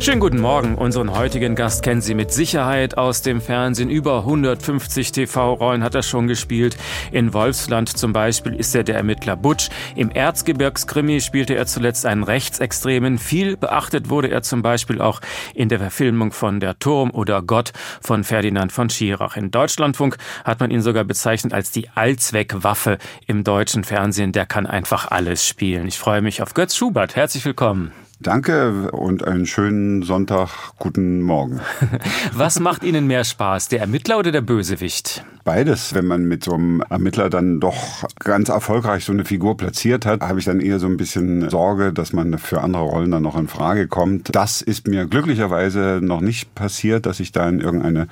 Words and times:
Schönen 0.00 0.20
guten 0.20 0.40
Morgen. 0.40 0.76
Unseren 0.76 1.18
heutigen 1.18 1.56
Gast 1.56 1.82
kennen 1.82 2.00
Sie 2.00 2.14
mit 2.14 2.32
Sicherheit 2.32 2.96
aus 2.96 3.20
dem 3.20 3.40
Fernsehen. 3.40 3.90
Über 3.90 4.18
150 4.18 5.10
TV-Rollen 5.10 5.82
hat 5.82 5.96
er 5.96 6.04
schon 6.04 6.28
gespielt. 6.28 6.76
In 7.10 7.34
Wolfsland 7.34 7.88
zum 7.88 8.12
Beispiel 8.12 8.54
ist 8.54 8.76
er 8.76 8.84
der 8.84 8.94
Ermittler 8.94 9.34
Butch. 9.34 9.70
Im 9.96 10.10
Erzgebirgskrimi 10.10 11.20
spielte 11.20 11.56
er 11.56 11.66
zuletzt 11.66 12.06
einen 12.06 12.22
Rechtsextremen. 12.22 13.18
Viel 13.18 13.56
beachtet 13.56 14.08
wurde 14.08 14.30
er 14.30 14.42
zum 14.42 14.62
Beispiel 14.62 15.00
auch 15.00 15.20
in 15.52 15.68
der 15.68 15.80
Verfilmung 15.80 16.30
von 16.30 16.60
Der 16.60 16.78
Turm 16.78 17.10
oder 17.10 17.42
Gott 17.42 17.72
von 18.00 18.22
Ferdinand 18.22 18.70
von 18.70 18.90
Schirach. 18.90 19.36
In 19.36 19.50
Deutschlandfunk 19.50 20.16
hat 20.44 20.60
man 20.60 20.70
ihn 20.70 20.80
sogar 20.80 21.04
bezeichnet 21.04 21.52
als 21.52 21.72
die 21.72 21.88
Allzweckwaffe 21.96 22.98
im 23.26 23.42
deutschen 23.42 23.82
Fernsehen. 23.82 24.30
Der 24.30 24.46
kann 24.46 24.66
einfach 24.66 25.10
alles 25.10 25.44
spielen. 25.44 25.88
Ich 25.88 25.98
freue 25.98 26.22
mich 26.22 26.40
auf 26.40 26.54
Götz 26.54 26.76
Schubert. 26.76 27.16
Herzlich 27.16 27.44
willkommen. 27.44 27.92
Danke 28.20 28.90
und 28.90 29.24
einen 29.24 29.46
schönen 29.46 30.02
Sonntag. 30.02 30.72
Guten 30.80 31.22
Morgen. 31.22 31.60
Was 32.32 32.58
macht 32.58 32.82
Ihnen 32.82 33.06
mehr 33.06 33.22
Spaß, 33.22 33.68
der 33.68 33.78
Ermittler 33.78 34.18
oder 34.18 34.32
der 34.32 34.40
Bösewicht? 34.40 35.24
Beides. 35.44 35.94
Wenn 35.94 36.06
man 36.06 36.24
mit 36.24 36.42
so 36.42 36.54
einem 36.54 36.82
Ermittler 36.90 37.30
dann 37.30 37.60
doch 37.60 38.04
ganz 38.18 38.48
erfolgreich 38.48 39.04
so 39.04 39.12
eine 39.12 39.24
Figur 39.24 39.56
platziert 39.56 40.04
hat, 40.04 40.20
habe 40.20 40.40
ich 40.40 40.44
dann 40.44 40.60
eher 40.60 40.80
so 40.80 40.88
ein 40.88 40.96
bisschen 40.96 41.48
Sorge, 41.48 41.92
dass 41.92 42.12
man 42.12 42.38
für 42.38 42.60
andere 42.60 42.82
Rollen 42.82 43.12
dann 43.12 43.22
noch 43.22 43.38
in 43.38 43.46
Frage 43.46 43.86
kommt. 43.86 44.34
Das 44.34 44.62
ist 44.62 44.88
mir 44.88 45.06
glücklicherweise 45.06 46.00
noch 46.02 46.20
nicht 46.20 46.56
passiert, 46.56 47.06
dass 47.06 47.20
ich 47.20 47.30
da 47.30 47.48
in 47.48 47.60
irgendeine 47.60 48.08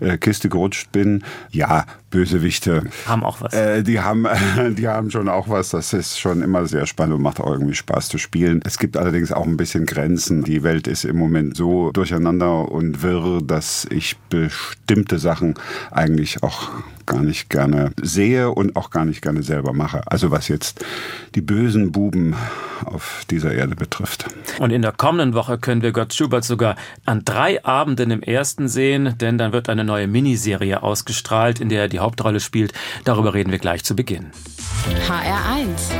äh, 0.00 0.16
Kiste 0.16 0.48
gerutscht 0.48 0.90
bin. 0.90 1.22
Ja, 1.50 1.84
Bösewichte 2.10 2.84
haben 3.06 3.22
auch 3.22 3.40
was. 3.40 3.52
Äh, 3.52 3.82
die 3.82 4.00
haben, 4.00 4.26
die 4.76 4.88
haben 4.88 5.10
schon 5.10 5.28
auch 5.28 5.48
was. 5.48 5.70
Das 5.70 5.92
ist 5.92 6.18
schon 6.18 6.42
immer 6.42 6.66
sehr 6.66 6.86
spannend 6.86 7.14
und 7.14 7.22
macht 7.22 7.40
auch 7.40 7.52
irgendwie 7.52 7.74
Spaß 7.74 8.08
zu 8.08 8.18
spielen. 8.18 8.62
Es 8.64 8.78
gibt 8.78 8.96
allerdings 8.96 9.30
auch 9.30 9.46
ein 9.50 9.56
bisschen 9.56 9.86
Grenzen. 9.86 10.44
Die 10.44 10.62
Welt 10.62 10.86
ist 10.86 11.04
im 11.04 11.16
Moment 11.16 11.56
so 11.56 11.90
durcheinander 11.92 12.70
und 12.70 13.02
wirr, 13.02 13.40
dass 13.42 13.86
ich 13.90 14.16
bestimmte 14.30 15.18
Sachen 15.18 15.54
eigentlich 15.90 16.42
auch 16.42 16.70
gar 17.06 17.22
nicht 17.22 17.50
gerne 17.50 17.92
sehe 18.00 18.50
und 18.50 18.76
auch 18.76 18.90
gar 18.90 19.04
nicht 19.04 19.20
gerne 19.20 19.42
selber 19.42 19.72
mache. 19.72 20.02
Also 20.06 20.30
was 20.30 20.48
jetzt 20.48 20.84
die 21.34 21.40
bösen 21.40 21.92
Buben 21.92 22.36
auf 22.84 23.24
dieser 23.30 23.52
Erde 23.52 23.74
betrifft. 23.74 24.26
Und 24.58 24.70
in 24.70 24.82
der 24.82 24.92
kommenden 24.92 25.34
Woche 25.34 25.58
können 25.58 25.82
wir 25.82 25.92
Gott 25.92 26.14
Schubert 26.14 26.44
sogar 26.44 26.76
an 27.04 27.22
drei 27.24 27.64
Abenden 27.64 28.10
im 28.10 28.22
ersten 28.22 28.68
sehen, 28.68 29.14
denn 29.20 29.38
dann 29.38 29.52
wird 29.52 29.68
eine 29.68 29.84
neue 29.84 30.06
Miniserie 30.06 30.82
ausgestrahlt, 30.82 31.60
in 31.60 31.68
der 31.68 31.82
er 31.82 31.88
die 31.88 31.98
Hauptrolle 31.98 32.40
spielt. 32.40 32.72
Darüber 33.04 33.34
reden 33.34 33.50
wir 33.50 33.58
gleich 33.58 33.82
zu 33.84 33.96
Beginn. 33.96 34.30
HR1 35.08 35.90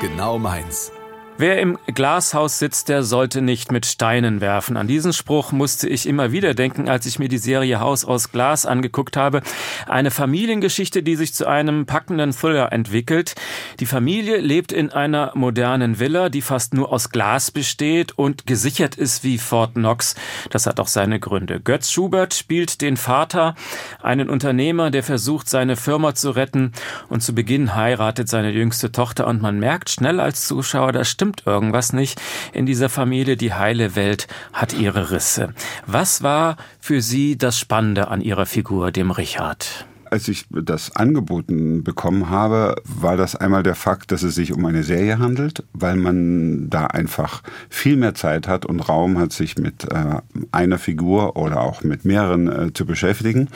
Genau 0.00 0.38
meins. 0.38 0.92
Wer 1.40 1.58
im 1.58 1.78
Glashaus 1.86 2.58
sitzt, 2.58 2.90
der 2.90 3.02
sollte 3.02 3.40
nicht 3.40 3.72
mit 3.72 3.86
Steinen 3.86 4.42
werfen. 4.42 4.76
An 4.76 4.86
diesen 4.86 5.14
Spruch 5.14 5.52
musste 5.52 5.88
ich 5.88 6.06
immer 6.06 6.32
wieder 6.32 6.52
denken, 6.52 6.86
als 6.86 7.06
ich 7.06 7.18
mir 7.18 7.30
die 7.30 7.38
Serie 7.38 7.80
Haus 7.80 8.04
aus 8.04 8.30
Glas 8.30 8.66
angeguckt 8.66 9.16
habe. 9.16 9.40
Eine 9.88 10.10
Familiengeschichte, 10.10 11.02
die 11.02 11.16
sich 11.16 11.32
zu 11.32 11.46
einem 11.46 11.86
packenden 11.86 12.32
Thriller 12.34 12.72
entwickelt. 12.72 13.36
Die 13.78 13.86
Familie 13.86 14.36
lebt 14.36 14.70
in 14.70 14.92
einer 14.92 15.32
modernen 15.34 15.98
Villa, 15.98 16.28
die 16.28 16.42
fast 16.42 16.74
nur 16.74 16.92
aus 16.92 17.08
Glas 17.08 17.50
besteht 17.50 18.12
und 18.18 18.46
gesichert 18.46 18.96
ist 18.96 19.24
wie 19.24 19.38
Fort 19.38 19.72
Knox. 19.76 20.16
Das 20.50 20.66
hat 20.66 20.78
auch 20.78 20.88
seine 20.88 21.20
Gründe. 21.20 21.58
Götz 21.58 21.90
Schubert 21.90 22.34
spielt 22.34 22.82
den 22.82 22.98
Vater, 22.98 23.54
einen 24.02 24.28
Unternehmer, 24.28 24.90
der 24.90 25.02
versucht, 25.02 25.48
seine 25.48 25.76
Firma 25.76 26.14
zu 26.14 26.32
retten 26.32 26.72
und 27.08 27.22
zu 27.22 27.34
Beginn 27.34 27.74
heiratet 27.74 28.28
seine 28.28 28.50
jüngste 28.50 28.92
Tochter 28.92 29.26
und 29.26 29.40
man 29.40 29.58
merkt 29.58 29.88
schnell 29.88 30.20
als 30.20 30.46
Zuschauer, 30.46 30.92
da 30.92 31.02
stimmt 31.02 31.29
stimmt 31.30 31.46
irgendwas 31.46 31.92
nicht 31.92 32.20
in 32.52 32.66
dieser 32.66 32.88
Familie. 32.88 33.36
Die 33.36 33.52
heile 33.52 33.94
Welt 33.94 34.26
hat 34.52 34.72
ihre 34.72 35.10
Risse. 35.10 35.54
Was 35.86 36.22
war 36.22 36.56
für 36.80 37.00
Sie 37.00 37.38
das 37.38 37.58
Spannende 37.58 38.08
an 38.08 38.20
Ihrer 38.20 38.46
Figur, 38.46 38.90
dem 38.90 39.10
Richard? 39.10 39.86
Als 40.10 40.26
ich 40.26 40.46
das 40.50 40.96
angeboten 40.96 41.84
bekommen 41.84 42.30
habe, 42.30 42.74
war 42.84 43.16
das 43.16 43.36
einmal 43.36 43.62
der 43.62 43.76
Fakt, 43.76 44.10
dass 44.10 44.24
es 44.24 44.34
sich 44.34 44.52
um 44.52 44.64
eine 44.66 44.82
Serie 44.82 45.20
handelt, 45.20 45.62
weil 45.72 45.94
man 45.94 46.68
da 46.68 46.86
einfach 46.86 47.42
viel 47.68 47.94
mehr 47.94 48.14
Zeit 48.16 48.48
hat 48.48 48.66
und 48.66 48.80
Raum 48.80 49.18
hat, 49.18 49.32
sich 49.32 49.56
mit 49.56 49.84
äh, 49.84 50.16
einer 50.50 50.78
Figur 50.78 51.36
oder 51.36 51.60
auch 51.60 51.84
mit 51.84 52.04
mehreren 52.04 52.48
äh, 52.48 52.72
zu 52.72 52.86
beschäftigen. 52.86 53.50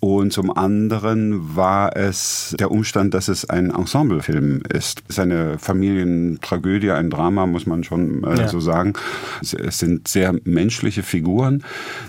Und 0.00 0.32
zum 0.32 0.56
anderen 0.56 1.56
war 1.56 1.96
es 1.96 2.54
der 2.58 2.70
Umstand, 2.70 3.14
dass 3.14 3.26
es 3.26 3.50
ein 3.50 3.70
Ensemblefilm 3.70 4.62
ist. 4.72 5.02
Es 5.08 5.16
ist 5.16 5.18
eine 5.18 5.58
Familientragödie, 5.58 6.92
ein 6.92 7.10
Drama, 7.10 7.46
muss 7.46 7.66
man 7.66 7.82
schon 7.82 8.22
äh, 8.22 8.38
ja. 8.38 8.48
so 8.48 8.60
sagen. 8.60 8.92
Es, 9.42 9.54
es, 9.54 9.80
sind 9.80 10.06
sehr 10.06 10.36
menschliche 10.44 11.02
Figuren, 11.02 11.64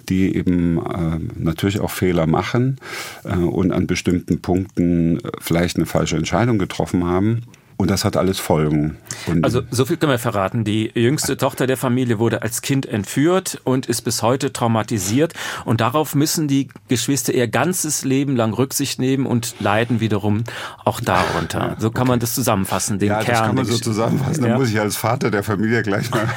die 0.07 0.35
eben 0.35 0.77
äh, 0.77 1.19
natürlich 1.35 1.79
auch 1.79 1.89
Fehler 1.89 2.27
machen 2.27 2.77
äh, 3.23 3.35
und 3.35 3.72
an 3.72 3.88
bestimmten 3.88 4.39
Punkten 4.39 5.19
vielleicht 5.39 5.77
eine 5.77 5.88
falsche 5.88 6.17
Entscheidung 6.17 6.59
getroffen 6.59 7.06
haben. 7.06 7.41
Und 7.81 7.90
das 7.90 8.03
hat 8.03 8.17
alles 8.17 8.40
Folgen. 8.40 8.97
Und 9.25 9.45
also 9.45 9.62
so 9.72 9.85
viel 9.85 9.95
können 9.95 10.12
wir 10.12 10.19
verraten. 10.19 10.66
Die 10.66 10.91
jüngste 10.95 11.38
Tochter 11.38 11.66
der 11.66 11.78
Familie 11.78 12.19
wurde 12.19 12.41
als 12.41 12.62
Kind 12.62 12.85
entführt 12.85 13.62
und 13.63 13.85
ist 13.85 14.01
bis 14.01 14.22
heute 14.22 14.51
traumatisiert. 14.51 15.34
Und 15.63 15.79
darauf 15.79 16.13
müssen 16.13 16.50
die 16.50 16.68
Geschwister 16.89 17.34
ihr 17.34 17.47
ganzes 17.47 18.03
Leben 18.03 18.35
lang 18.35 18.51
Rücksicht 18.51 19.00
nehmen 19.00 19.25
und 19.25 19.56
leiden 19.62 20.01
wiederum 20.01 20.44
auch 20.84 21.00
darunter. 21.00 21.78
So 21.79 21.89
kann 21.89 22.01
okay. 22.01 22.09
man 22.09 22.19
das 22.19 22.35
zusammenfassen, 22.35 23.00
den 23.00 23.07
ja, 23.07 23.23
Kern. 23.23 23.28
das 23.28 23.45
kann 23.45 23.56
man 23.56 23.66
so 23.66 23.78
zusammenfassen. 23.78 24.44
Ja. 24.44 24.50
Da 24.50 24.57
muss 24.57 24.69
ich 24.72 24.79
als 24.81 24.97
Vater 24.97 25.31
der 25.31 25.44
Familie 25.44 25.81
gleich 25.81 26.12
mal 26.12 26.28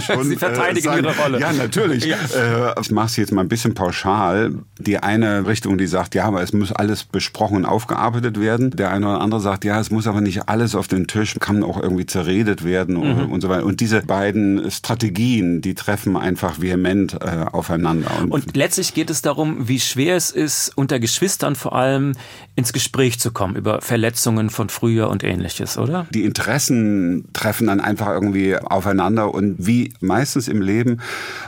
schon 0.00 0.24
Sie 0.24 0.36
verteidigen 0.36 0.88
äh, 0.88 1.00
ihre 1.00 1.14
Rolle. 1.14 1.40
Ja, 1.40 1.52
natürlich. 1.52 2.06
Ja. 2.06 2.16
Äh, 2.16 2.80
ich 2.80 2.90
mache 2.90 3.08
es 3.08 3.16
jetzt 3.16 3.32
mal 3.32 3.42
ein 3.42 3.48
bisschen 3.48 3.74
pauschal. 3.74 4.54
Die 4.78 4.96
eine 4.96 5.46
Richtung, 5.46 5.76
die 5.76 5.88
sagt, 5.88 6.14
ja, 6.14 6.24
aber 6.24 6.40
es 6.40 6.54
muss 6.54 6.72
alles 6.72 7.04
besprochen 7.04 7.58
und 7.58 7.66
aufgearbeitet 7.66 8.40
werden. 8.40 8.70
Der 8.70 8.92
eine 8.92 9.06
oder 9.08 9.20
andere 9.20 9.42
sagt, 9.42 9.66
ja, 9.66 9.78
es 9.78 9.90
muss 9.90 10.06
aber 10.06 10.22
nicht 10.22 10.48
alles 10.48 10.74
auf 10.74 10.85
auf 10.86 10.88
den 10.88 11.06
Tisch, 11.08 11.34
kann 11.40 11.64
auch 11.64 11.82
irgendwie 11.82 12.06
zerredet 12.06 12.64
werden 12.64 12.96
mhm. 12.96 13.32
und 13.32 13.40
so 13.40 13.48
weiter. 13.48 13.64
Und 13.64 13.80
diese 13.80 14.02
beiden 14.02 14.70
Strategien, 14.70 15.60
die 15.60 15.74
treffen 15.74 16.16
einfach 16.16 16.60
vehement 16.60 17.14
äh, 17.14 17.46
aufeinander. 17.50 18.10
Und, 18.20 18.30
und 18.30 18.56
letztlich 18.56 18.94
geht 18.94 19.10
es 19.10 19.20
darum, 19.20 19.68
wie 19.68 19.80
schwer 19.80 20.16
es 20.16 20.30
ist, 20.30 20.72
unter 20.76 21.00
Geschwistern 21.00 21.56
vor 21.56 21.74
allem 21.74 22.12
ins 22.56 22.72
Gespräch 22.72 23.20
zu 23.20 23.32
kommen 23.32 23.54
über 23.54 23.82
Verletzungen 23.82 24.48
von 24.48 24.70
früher 24.70 25.10
und 25.10 25.22
ähnliches, 25.22 25.76
oder? 25.76 26.06
Die 26.14 26.24
Interessen 26.24 27.28
treffen 27.34 27.66
dann 27.66 27.80
einfach 27.80 28.08
irgendwie 28.08 28.56
aufeinander 28.56 29.34
und 29.34 29.56
wie 29.58 29.92
meistens 30.00 30.48
im 30.48 30.62
Leben 30.62 31.02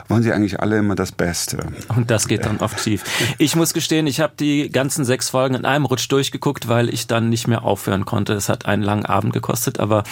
wollen 0.07 0.21
sie 0.21 0.31
eigentlich 0.31 0.59
alle 0.59 0.77
immer 0.77 0.93
das 0.93 1.11
Beste. 1.11 1.65
Und 1.95 2.11
das 2.11 2.27
geht 2.27 2.45
dann 2.45 2.57
oft 2.57 2.79
schief. 2.79 3.03
Ich 3.39 3.55
muss 3.55 3.73
gestehen, 3.73 4.05
ich 4.05 4.19
habe 4.19 4.33
die 4.39 4.69
ganzen 4.69 5.03
sechs 5.03 5.29
Folgen 5.29 5.55
in 5.55 5.65
einem 5.65 5.85
Rutsch 5.85 6.11
durchgeguckt, 6.11 6.67
weil 6.67 6.93
ich 6.93 7.07
dann 7.07 7.29
nicht 7.29 7.47
mehr 7.47 7.63
aufhören 7.63 8.05
konnte. 8.05 8.33
Es 8.33 8.47
hat 8.47 8.67
einen 8.67 8.83
langen 8.83 9.07
Abend 9.07 9.33
gekostet, 9.33 9.79
aber 9.79 10.03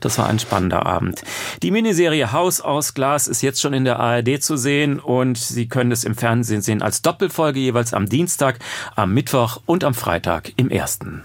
das 0.00 0.16
war 0.16 0.26
ein 0.26 0.38
spannender 0.38 0.86
Abend. 0.86 1.20
Die 1.62 1.70
Miniserie 1.70 2.32
Haus 2.32 2.62
aus 2.62 2.94
Glas 2.94 3.28
ist 3.28 3.42
jetzt 3.42 3.60
schon 3.60 3.74
in 3.74 3.84
der 3.84 4.00
ARD 4.00 4.42
zu 4.42 4.56
sehen 4.56 5.00
und 5.00 5.36
Sie 5.36 5.68
können 5.68 5.92
es 5.92 6.04
im 6.04 6.14
Fernsehen 6.14 6.62
sehen 6.62 6.80
als 6.80 7.02
Doppelfolge 7.02 7.60
jeweils 7.60 7.92
am 7.92 8.08
Dienstag, 8.08 8.58
am 8.94 9.12
Mittwoch 9.12 9.60
und 9.66 9.84
am 9.84 9.92
Freitag 9.92 10.45
im 10.56 10.70
ersten. 10.70 11.22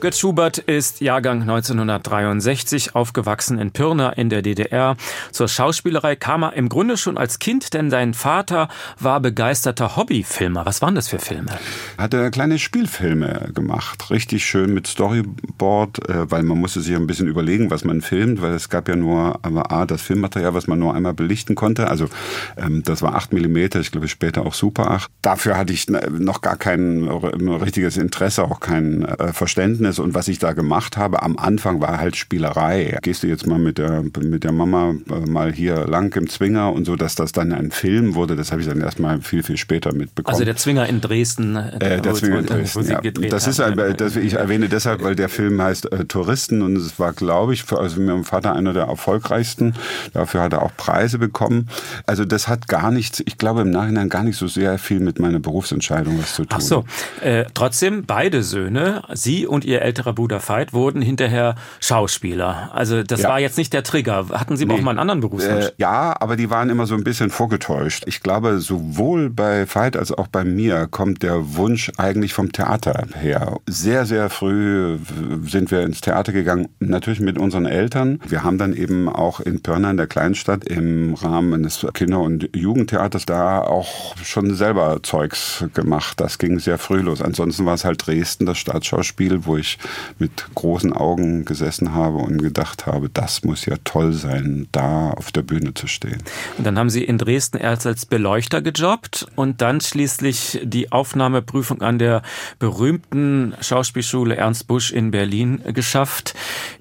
Götz 0.00 0.18
Schubert 0.18 0.56
ist 0.56 1.02
Jahrgang 1.02 1.42
1963, 1.42 2.94
aufgewachsen 2.94 3.58
in 3.58 3.70
Pirna 3.70 4.08
in 4.10 4.30
der 4.30 4.40
DDR. 4.40 4.96
Zur 5.30 5.46
Schauspielerei 5.46 6.16
kam 6.16 6.42
er 6.42 6.54
im 6.54 6.70
Grunde 6.70 6.96
schon 6.96 7.18
als 7.18 7.38
Kind, 7.38 7.74
denn 7.74 7.90
sein 7.90 8.14
Vater 8.14 8.68
war 8.98 9.20
begeisterter 9.20 9.96
Hobbyfilmer. 9.96 10.64
Was 10.64 10.80
waren 10.80 10.94
das 10.94 11.08
für 11.08 11.18
Filme? 11.18 11.50
Hat 11.98 12.14
er 12.14 12.30
kleine 12.30 12.58
Spielfilme 12.58 13.50
gemacht, 13.54 14.10
richtig 14.10 14.46
schön 14.46 14.72
mit 14.72 14.86
Storyboard, 14.86 16.08
äh, 16.08 16.30
weil 16.30 16.44
man 16.44 16.58
musste 16.58 16.80
sich 16.80 16.96
ein 16.96 17.06
bisschen 17.06 17.28
überlegen, 17.28 17.70
was 17.70 17.84
man 17.84 18.00
filmt, 18.00 18.40
weil 18.40 18.52
es 18.52 18.70
gab 18.70 18.88
ja 18.88 18.96
nur 18.96 19.38
A, 19.70 19.84
das 19.84 20.00
Filmmaterial, 20.00 20.54
was 20.54 20.66
man 20.66 20.78
nur 20.78 20.94
einmal 20.94 21.12
belichten 21.12 21.54
konnte. 21.54 21.88
Also 21.88 22.08
ähm, 22.56 22.82
das 22.84 23.02
war 23.02 23.16
8 23.16 23.34
mm, 23.34 23.56
ich 23.78 23.90
glaube 23.90 24.08
später 24.08 24.46
auch 24.46 24.54
Super 24.54 24.90
8. 24.92 25.10
Dafür 25.20 25.58
hatte 25.58 25.74
ich 25.74 25.88
noch 25.90 26.40
gar 26.40 26.56
kein 26.56 27.06
richtiges 27.06 27.98
Interesse, 27.98 28.44
auch 28.44 28.60
kein 28.60 29.04
äh, 29.04 29.34
Verständnis 29.34 29.89
Verständnis 29.90 29.98
und 29.98 30.14
was 30.14 30.28
ich 30.28 30.38
da 30.38 30.52
gemacht 30.52 30.96
habe 30.96 31.22
am 31.22 31.36
Anfang 31.36 31.80
war 31.80 31.98
halt 31.98 32.16
Spielerei. 32.16 32.98
Gehst 33.02 33.22
du 33.22 33.26
jetzt 33.26 33.46
mal 33.46 33.58
mit 33.58 33.78
der, 33.78 34.02
mit 34.20 34.44
der 34.44 34.52
Mama 34.52 34.94
äh, 35.10 35.28
mal 35.28 35.52
hier 35.52 35.86
lang 35.86 36.14
im 36.16 36.28
Zwinger 36.28 36.72
und 36.72 36.84
so, 36.84 36.96
dass 36.96 37.14
das 37.14 37.32
dann 37.32 37.52
ein 37.52 37.70
Film 37.70 38.14
wurde, 38.14 38.36
das 38.36 38.52
habe 38.52 38.60
ich 38.60 38.68
dann 38.68 38.80
erstmal 38.80 39.20
viel, 39.20 39.42
viel 39.42 39.56
später 39.56 39.92
mitbekommen. 39.92 40.32
Also 40.32 40.44
der 40.44 40.56
Zwinger 40.56 40.86
in 40.88 41.00
Dresden. 41.00 41.56
Äh, 41.56 41.96
äh 41.96 42.00
der 42.00 42.14
Zwinger 42.14 42.38
in 42.40 42.46
Dresden, 42.46 42.88
ja. 42.88 43.00
Das 43.00 43.46
ist 43.46 43.60
ein, 43.60 43.76
das, 43.96 44.16
ich 44.16 44.34
erwähne 44.34 44.68
deshalb, 44.68 45.02
weil 45.02 45.16
der 45.16 45.28
Film 45.28 45.60
heißt 45.60 45.92
äh, 45.92 46.04
Touristen 46.04 46.62
und 46.62 46.76
es 46.76 46.98
war, 46.98 47.12
glaube 47.12 47.54
ich, 47.54 47.64
für 47.64 47.78
also 47.78 47.98
mit 48.00 48.08
meinem 48.08 48.24
Vater 48.24 48.54
einer 48.54 48.72
der 48.72 48.84
erfolgreichsten. 48.84 49.74
Dafür 50.12 50.42
hat 50.42 50.52
er 50.52 50.62
auch 50.62 50.72
Preise 50.76 51.18
bekommen. 51.18 51.68
Also 52.06 52.24
das 52.24 52.48
hat 52.48 52.68
gar 52.68 52.90
nichts, 52.90 53.22
ich 53.24 53.38
glaube 53.38 53.62
im 53.62 53.70
Nachhinein 53.70 54.08
gar 54.08 54.24
nicht 54.24 54.36
so 54.36 54.46
sehr 54.46 54.78
viel 54.78 55.00
mit 55.00 55.18
meiner 55.18 55.38
Berufsentscheidung 55.38 56.18
was 56.18 56.34
zu 56.34 56.44
tun. 56.44 56.58
Ach 56.58 56.60
so. 56.60 56.84
Äh, 57.20 57.44
trotzdem 57.54 58.04
beide 58.06 58.42
Söhne, 58.42 59.02
Sie 59.12 59.46
und 59.46 59.64
Ihr 59.64 59.79
ihr 59.80 59.86
älterer 59.86 60.12
Bruder 60.12 60.40
Veit 60.46 60.72
wurden 60.72 61.02
hinterher 61.02 61.54
Schauspieler. 61.80 62.70
Also 62.72 63.02
das 63.02 63.22
ja. 63.22 63.28
war 63.28 63.40
jetzt 63.40 63.58
nicht 63.58 63.72
der 63.72 63.82
Trigger. 63.82 64.26
Hatten 64.30 64.56
Sie 64.56 64.66
nee. 64.66 64.74
auch 64.74 64.80
mal 64.80 64.90
einen 64.90 64.98
anderen 64.98 65.20
Berufswunsch? 65.20 65.66
Äh, 65.66 65.72
ja, 65.78 66.14
aber 66.20 66.36
die 66.36 66.50
waren 66.50 66.70
immer 66.70 66.86
so 66.86 66.94
ein 66.94 67.04
bisschen 67.04 67.30
vorgetäuscht. 67.30 68.04
Ich 68.06 68.22
glaube, 68.22 68.60
sowohl 68.60 69.30
bei 69.30 69.66
Veit 69.72 69.96
als 69.96 70.12
auch 70.12 70.28
bei 70.28 70.44
mir 70.44 70.86
kommt 70.86 71.22
der 71.22 71.56
Wunsch 71.56 71.90
eigentlich 71.96 72.34
vom 72.34 72.52
Theater 72.52 73.06
her. 73.18 73.58
Sehr, 73.66 74.06
sehr 74.06 74.30
früh 74.30 74.98
sind 75.44 75.70
wir 75.70 75.82
ins 75.82 76.00
Theater 76.00 76.32
gegangen, 76.32 76.68
natürlich 76.78 77.20
mit 77.20 77.38
unseren 77.38 77.66
Eltern. 77.66 78.20
Wir 78.26 78.44
haben 78.44 78.58
dann 78.58 78.74
eben 78.74 79.08
auch 79.08 79.40
in 79.40 79.62
Pörner 79.62 79.90
in 79.90 79.96
der 79.96 80.06
Kleinstadt 80.06 80.64
im 80.64 81.14
Rahmen 81.14 81.62
des 81.62 81.86
Kinder- 81.94 82.20
und 82.20 82.50
Jugendtheaters 82.54 83.26
da 83.26 83.60
auch 83.60 84.16
schon 84.22 84.54
selber 84.54 85.02
Zeugs 85.02 85.64
gemacht. 85.74 86.20
Das 86.20 86.38
ging 86.38 86.58
sehr 86.58 86.78
früh 86.78 87.00
los. 87.00 87.22
Ansonsten 87.22 87.64
war 87.66 87.74
es 87.74 87.84
halt 87.84 88.06
Dresden, 88.06 88.46
das 88.46 88.58
Staatsschauspiel, 88.58 89.44
wo 89.46 89.56
ich 89.56 89.69
mit 90.18 90.46
großen 90.54 90.92
Augen 90.92 91.44
gesessen 91.44 91.94
habe 91.94 92.16
und 92.18 92.42
gedacht 92.42 92.86
habe, 92.86 93.08
das 93.08 93.44
muss 93.44 93.66
ja 93.66 93.76
toll 93.84 94.12
sein, 94.12 94.68
da 94.72 95.10
auf 95.10 95.32
der 95.32 95.42
Bühne 95.42 95.74
zu 95.74 95.86
stehen. 95.86 96.22
Und 96.58 96.66
dann 96.66 96.78
haben 96.78 96.90
Sie 96.90 97.04
in 97.04 97.18
Dresden 97.18 97.58
erst 97.58 97.86
als 97.86 98.06
Beleuchter 98.06 98.62
gejobbt 98.62 99.26
und 99.36 99.60
dann 99.60 99.80
schließlich 99.80 100.60
die 100.62 100.92
Aufnahmeprüfung 100.92 101.82
an 101.82 101.98
der 101.98 102.22
berühmten 102.58 103.54
Schauspielschule 103.60 104.36
Ernst 104.36 104.66
Busch 104.66 104.92
in 104.92 105.10
Berlin 105.10 105.62
geschafft. 105.72 106.34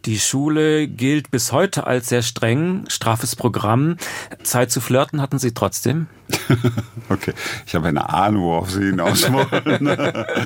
Die 0.05 0.19
Schule 0.19 0.87
gilt 0.87 1.31
bis 1.31 1.51
heute 1.51 1.87
als 1.87 2.09
sehr 2.09 2.21
streng, 2.21 2.85
straffes 2.87 3.35
Programm. 3.35 3.97
Zeit 4.43 4.71
zu 4.71 4.81
flirten 4.81 5.21
hatten 5.21 5.39
Sie 5.39 5.53
trotzdem? 5.53 6.07
okay, 7.09 7.33
ich 7.65 7.75
habe 7.75 7.87
eine 7.87 8.09
Ahnung, 8.09 8.43
worauf 8.43 8.71
Sie 8.71 8.85
hinaus 8.85 9.31
wollen. 9.31 9.97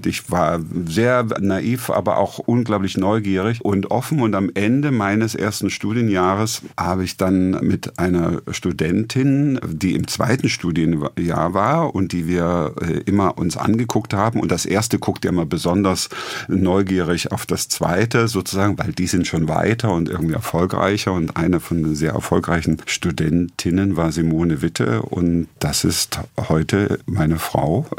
ich 0.05 0.31
war 0.31 0.59
sehr 0.85 1.25
naiv, 1.39 1.89
aber 1.89 2.17
auch 2.17 2.39
unglaublich 2.39 2.97
neugierig 2.97 3.63
und 3.63 3.91
offen. 3.91 4.21
Und 4.21 4.35
am 4.35 4.49
Ende 4.53 4.91
meines 4.91 5.35
ersten 5.35 5.69
Studienjahres 5.69 6.61
habe 6.77 7.03
ich 7.03 7.17
dann 7.17 7.51
mit 7.65 7.99
einer 7.99 8.41
Studentin, 8.51 9.59
die 9.65 9.93
im 9.95 10.07
zweiten 10.07 10.49
Studienjahr 10.49 11.53
war 11.53 11.93
und 11.93 12.11
die 12.11 12.27
wir 12.27 12.73
äh, 12.81 12.99
immer 13.05 13.37
uns 13.37 13.57
angeguckt 13.57 14.13
haben. 14.13 14.39
Und 14.39 14.51
das 14.51 14.65
erste 14.65 14.99
guckt 14.99 15.25
ja 15.25 15.31
immer 15.31 15.45
besonders 15.45 16.09
neugierig 16.47 17.31
auf 17.31 17.45
das 17.45 17.67
zweite, 17.67 18.27
sozusagen, 18.27 18.77
weil 18.77 18.93
die 18.93 19.07
sind 19.07 19.27
schon 19.27 19.47
weiter 19.47 19.91
und 19.91 20.09
irgendwie 20.09 20.33
erfolgreicher. 20.33 21.13
Und 21.13 21.37
eine 21.37 21.59
von 21.59 21.83
den 21.83 21.95
sehr 21.95 22.13
erfolgreichen 22.13 22.77
Studentinnen 22.85 23.97
war 23.97 24.11
Simone 24.11 24.61
Witte. 24.61 25.01
Und 25.01 25.47
das 25.59 25.73
das 25.73 25.83
ist 25.93 26.19
heute 26.49 26.99
meine 27.05 27.37
Frau. 27.37 27.85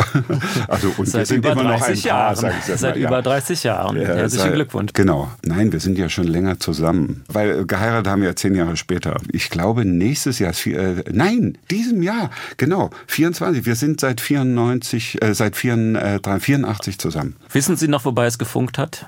Also 0.68 0.92
und 0.96 1.06
seit 1.06 1.20
wir 1.20 1.26
sind 1.26 1.44
immer 1.44 1.62
noch 1.62 1.82
ein 1.82 2.00
Paar, 2.00 2.36
sage 2.36 2.54
ich 2.58 2.64
Seit 2.64 2.96
mal. 2.96 3.02
über 3.02 3.22
30 3.22 3.62
Jahren. 3.62 3.96
Ja, 3.96 4.08
Herzlichen 4.08 4.44
seit, 4.44 4.54
Glückwunsch. 4.54 4.92
Genau. 4.92 5.30
Nein, 5.44 5.72
wir 5.72 5.80
sind 5.80 5.98
ja 5.98 6.08
schon 6.08 6.26
länger 6.26 6.58
zusammen. 6.58 7.24
Weil 7.28 7.64
geheiratet 7.66 8.10
haben 8.10 8.22
wir 8.22 8.28
ja 8.28 8.36
zehn 8.36 8.54
Jahre 8.54 8.76
später. 8.76 9.20
Ich 9.30 9.50
glaube, 9.50 9.84
nächstes 9.84 10.38
Jahr, 10.38 10.52
äh, 10.66 11.04
nein, 11.12 11.58
diesem 11.70 12.02
Jahr, 12.02 12.30
genau, 12.56 12.90
24. 13.06 13.66
Wir 13.66 13.76
sind 13.76 14.00
seit 14.00 14.20
94, 14.20 15.22
äh, 15.22 15.34
seit 15.34 15.56
84, 15.56 16.42
84 16.42 16.98
zusammen. 16.98 17.36
Wissen 17.52 17.76
Sie 17.76 17.88
noch, 17.88 18.04
wobei 18.04 18.26
es 18.26 18.38
gefunkt 18.38 18.78
hat? 18.78 19.06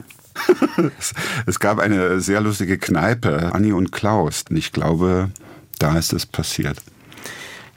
es 1.46 1.58
gab 1.58 1.78
eine 1.78 2.20
sehr 2.20 2.40
lustige 2.40 2.78
Kneipe, 2.78 3.54
Anni 3.54 3.72
und 3.72 3.90
Klaus. 3.92 4.44
Und 4.48 4.56
ich 4.56 4.72
glaube, 4.72 5.30
da 5.78 5.98
ist 5.98 6.12
es 6.12 6.26
passiert. 6.26 6.78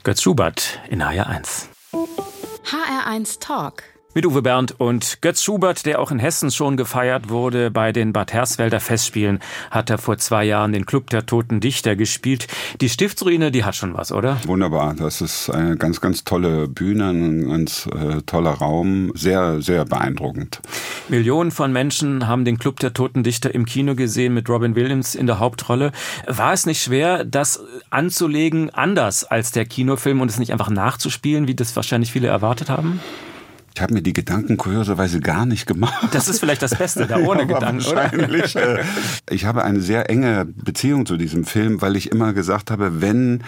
Götz 0.02 0.22
Schubert 0.22 0.80
in 0.88 1.02
HR1. 1.02 1.68
HR1 1.92 3.38
Talk. 3.38 3.82
Mit 4.12 4.26
Uwe 4.26 4.42
Bernd 4.42 4.74
und 4.80 5.22
Götz 5.22 5.40
Schubert, 5.40 5.86
der 5.86 6.00
auch 6.00 6.10
in 6.10 6.18
Hessen 6.18 6.50
schon 6.50 6.76
gefeiert 6.76 7.28
wurde 7.28 7.70
bei 7.70 7.92
den 7.92 8.12
Bad 8.12 8.32
Hersfelder 8.32 8.80
Festspielen, 8.80 9.38
hat 9.70 9.88
er 9.88 9.98
vor 9.98 10.18
zwei 10.18 10.42
Jahren 10.42 10.72
den 10.72 10.84
Club 10.84 11.10
der 11.10 11.26
Toten 11.26 11.60
Dichter 11.60 11.94
gespielt. 11.94 12.48
Die 12.80 12.88
Stiftsruine, 12.88 13.52
die 13.52 13.62
hat 13.62 13.76
schon 13.76 13.94
was, 13.94 14.10
oder? 14.10 14.38
Wunderbar. 14.46 14.94
Das 14.94 15.20
ist 15.20 15.48
eine 15.48 15.76
ganz, 15.76 16.00
ganz 16.00 16.24
tolle 16.24 16.66
Bühne, 16.66 17.10
ein 17.10 17.48
ganz 17.48 17.86
äh, 17.86 18.20
toller 18.22 18.50
Raum. 18.50 19.12
Sehr, 19.14 19.62
sehr 19.62 19.84
beeindruckend. 19.84 20.60
Millionen 21.08 21.52
von 21.52 21.72
Menschen 21.72 22.26
haben 22.26 22.44
den 22.44 22.58
Club 22.58 22.80
der 22.80 22.92
Toten 22.92 23.22
Dichter 23.22 23.54
im 23.54 23.64
Kino 23.64 23.94
gesehen 23.94 24.34
mit 24.34 24.48
Robin 24.48 24.74
Williams 24.74 25.14
in 25.14 25.28
der 25.28 25.38
Hauptrolle. 25.38 25.92
War 26.26 26.52
es 26.52 26.66
nicht 26.66 26.82
schwer, 26.82 27.24
das 27.24 27.60
anzulegen 27.90 28.70
anders 28.70 29.22
als 29.22 29.52
der 29.52 29.66
Kinofilm 29.66 30.20
und 30.20 30.32
es 30.32 30.40
nicht 30.40 30.50
einfach 30.50 30.68
nachzuspielen, 30.68 31.46
wie 31.46 31.54
das 31.54 31.76
wahrscheinlich 31.76 32.10
viele 32.10 32.26
erwartet 32.26 32.70
haben? 32.70 32.98
Ich 33.74 33.80
habe 33.80 33.94
mir 33.94 34.02
die 34.02 34.12
Gedanken 34.12 34.56
kurioserweise 34.56 35.20
gar 35.20 35.46
nicht 35.46 35.66
gemacht. 35.66 36.08
Das 36.12 36.28
ist 36.28 36.40
vielleicht 36.40 36.62
das 36.62 36.74
Beste, 36.74 37.06
da 37.06 37.18
ohne 37.18 37.40
ja, 37.48 37.54
Gedanken, 37.54 37.84
wahrscheinlich. 37.84 38.56
Oder? 38.56 38.80
Ich 39.30 39.44
habe 39.44 39.64
eine 39.64 39.80
sehr 39.80 40.10
enge 40.10 40.46
Beziehung 40.46 41.06
zu 41.06 41.16
diesem 41.16 41.44
Film, 41.44 41.80
weil 41.80 41.96
ich 41.96 42.10
immer 42.10 42.32
gesagt 42.32 42.70
habe, 42.70 43.00
wenn 43.00 43.44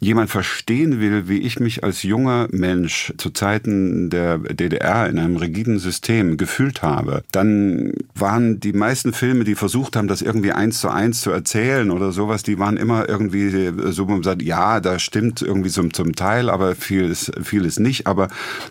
jemand 0.00 0.30
verstehen 0.30 1.00
will, 1.00 1.28
wie 1.28 1.38
ich 1.38 1.60
mich 1.60 1.84
als 1.84 2.02
junger 2.02 2.48
Mensch 2.50 3.12
zu 3.18 3.30
Zeiten 3.30 4.08
der 4.10 4.38
DDR 4.38 5.08
in 5.08 5.18
einem 5.18 5.36
rigiden 5.36 5.78
System 5.78 6.36
gefühlt 6.36 6.82
habe, 6.82 7.22
dann 7.32 7.92
waren 8.14 8.60
die 8.60 8.72
meisten 8.72 9.12
Filme, 9.12 9.44
die 9.44 9.54
versucht 9.54 9.96
haben, 9.96 10.08
das 10.08 10.22
irgendwie 10.22 10.52
eins 10.52 10.80
zu 10.80 10.88
eins 10.88 11.20
zu 11.20 11.30
erzählen 11.30 11.90
oder 11.90 12.12
sowas, 12.12 12.42
die 12.42 12.58
waren 12.58 12.76
immer 12.76 13.08
irgendwie 13.08 13.72
so, 13.92 14.08
wo 14.08 14.12
man 14.12 14.22
sagt, 14.22 14.42
ja, 14.42 14.80
da 14.80 14.98
stimmt 14.98 15.42
irgendwie 15.42 15.70
zum, 15.70 15.92
zum 15.92 16.14
Teil, 16.14 16.48
aber 16.48 16.74
vieles, 16.74 17.30
vieles 17.42 17.78
nicht. 17.78 18.06
Aber 18.06 18.28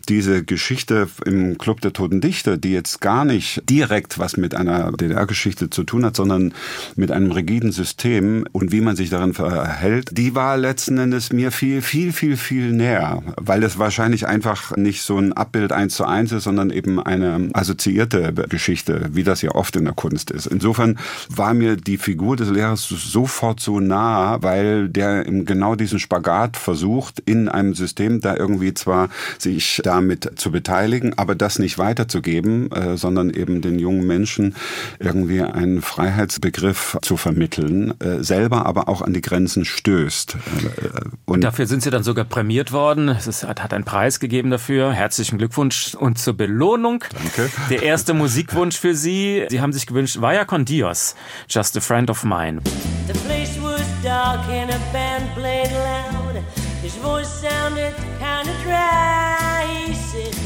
diese 0.10 0.44
Geschichte 0.44 0.95
im 1.26 1.58
Club 1.58 1.82
der 1.82 1.94
Toten 1.94 2.22
Dichter, 2.22 2.58
die 2.58 2.72
jetzt 2.72 3.02
gar 3.02 3.26
nicht 3.26 3.62
direkt 3.70 4.20
was 4.20 4.38
mit 4.38 4.56
einer 4.56 4.92
DDR-Geschichte 4.92 5.70
zu 5.70 5.84
tun 5.84 6.06
hat, 6.06 6.16
sondern 6.16 6.54
mit 6.96 7.12
einem 7.12 7.32
rigiden 7.32 7.72
System 7.72 8.46
und 8.52 8.72
wie 8.72 8.82
man 8.82 8.96
sich 8.96 9.10
darin 9.10 9.34
verhält, 9.34 10.10
die 10.12 10.36
war 10.36 10.58
letzten 10.58 10.98
Endes 10.98 11.32
mir 11.32 11.52
viel, 11.52 11.82
viel, 11.82 12.14
viel, 12.14 12.38
viel 12.38 12.72
näher, 12.72 13.22
weil 13.38 13.64
es 13.64 13.78
wahrscheinlich 13.78 14.28
einfach 14.28 14.76
nicht 14.76 15.02
so 15.02 15.18
ein 15.18 15.34
Abbild 15.34 15.72
eins 15.72 15.96
zu 15.96 16.06
eins 16.06 16.32
ist, 16.32 16.44
sondern 16.44 16.70
eben 16.70 17.02
eine 17.02 17.50
assoziierte 17.54 18.34
Geschichte, 18.50 19.10
wie 19.12 19.24
das 19.24 19.42
ja 19.42 19.52
oft 19.52 19.76
in 19.76 19.86
der 19.86 19.94
Kunst 19.94 20.32
ist. 20.32 20.48
Insofern 20.48 20.98
war 21.30 21.54
mir 21.54 21.76
die 21.76 21.98
Figur 21.98 22.36
des 22.36 22.50
Lehrers 22.50 22.88
sofort 22.88 23.60
so 23.60 23.80
nah, 23.80 24.42
weil 24.42 24.90
der 24.90 25.24
genau 25.24 25.76
diesen 25.76 26.00
Spagat 26.00 26.58
versucht, 26.58 27.20
in 27.26 27.50
einem 27.50 27.74
System 27.74 28.22
da 28.22 28.36
irgendwie 28.36 28.74
zwar 28.74 29.10
sich 29.38 29.82
damit 29.84 30.32
zu 30.36 30.52
beteiligen, 30.52 30.85
beteiligen, 30.86 31.18
aber 31.18 31.36
das 31.36 31.60
nicht 31.60 31.78
weiterzugeben, 31.78 32.72
äh, 32.72 32.98
sondern 32.98 33.30
eben 33.32 33.62
den 33.62 33.80
jungen 33.80 34.06
Menschen 34.06 34.56
irgendwie 35.00 35.42
einen 35.42 35.82
Freiheitsbegriff 35.82 36.98
zu 37.02 37.18
vermitteln, 37.18 38.00
äh, 38.00 38.24
selber 38.24 38.66
aber 38.66 38.88
auch 38.88 39.02
an 39.02 39.14
die 39.14 39.22
Grenzen 39.22 39.66
stößt. 39.66 40.36
Äh, 40.36 40.90
und 41.26 41.44
dafür 41.44 41.66
sind 41.66 41.82
Sie 41.82 41.90
dann 41.90 42.04
sogar 42.04 42.26
prämiert 42.26 42.72
worden. 42.72 43.10
Es 43.10 43.44
hat 43.44 43.74
einen 43.74 43.84
Preis 43.84 44.20
gegeben 44.20 44.52
dafür. 44.52 44.94
Herzlichen 44.94 45.38
Glückwunsch 45.38 45.96
und 45.96 46.20
zur 46.20 46.36
Belohnung. 46.36 47.04
Danke. 47.14 47.50
Der 47.70 47.84
erste 47.84 48.14
Musikwunsch 48.14 48.78
für 48.78 48.94
Sie. 48.94 49.46
Sie 49.50 49.62
haben 49.62 49.74
sich 49.74 49.88
gewünscht, 49.88 50.22
Vaya 50.22 50.46
con 50.46 50.66
Dios, 50.66 51.16
Just 51.50 51.78
a 51.78 51.82
Friend 51.82 52.10
of 52.10 52.24
Mine. 52.24 52.62
The 53.08 53.14
place 53.28 53.60
was 53.62 53.84
dark 54.04 54.48
and 54.50 54.72
a 54.72 54.80
band 54.94 55.34
played 55.36 55.72
loud. 55.72 56.44
His 56.82 56.96
voice 56.98 57.28
sounded 57.42 57.96
kind 58.20 58.48
of 58.48 58.56
dry. 58.64 59.86
He 59.88 59.94
said, 59.94 60.45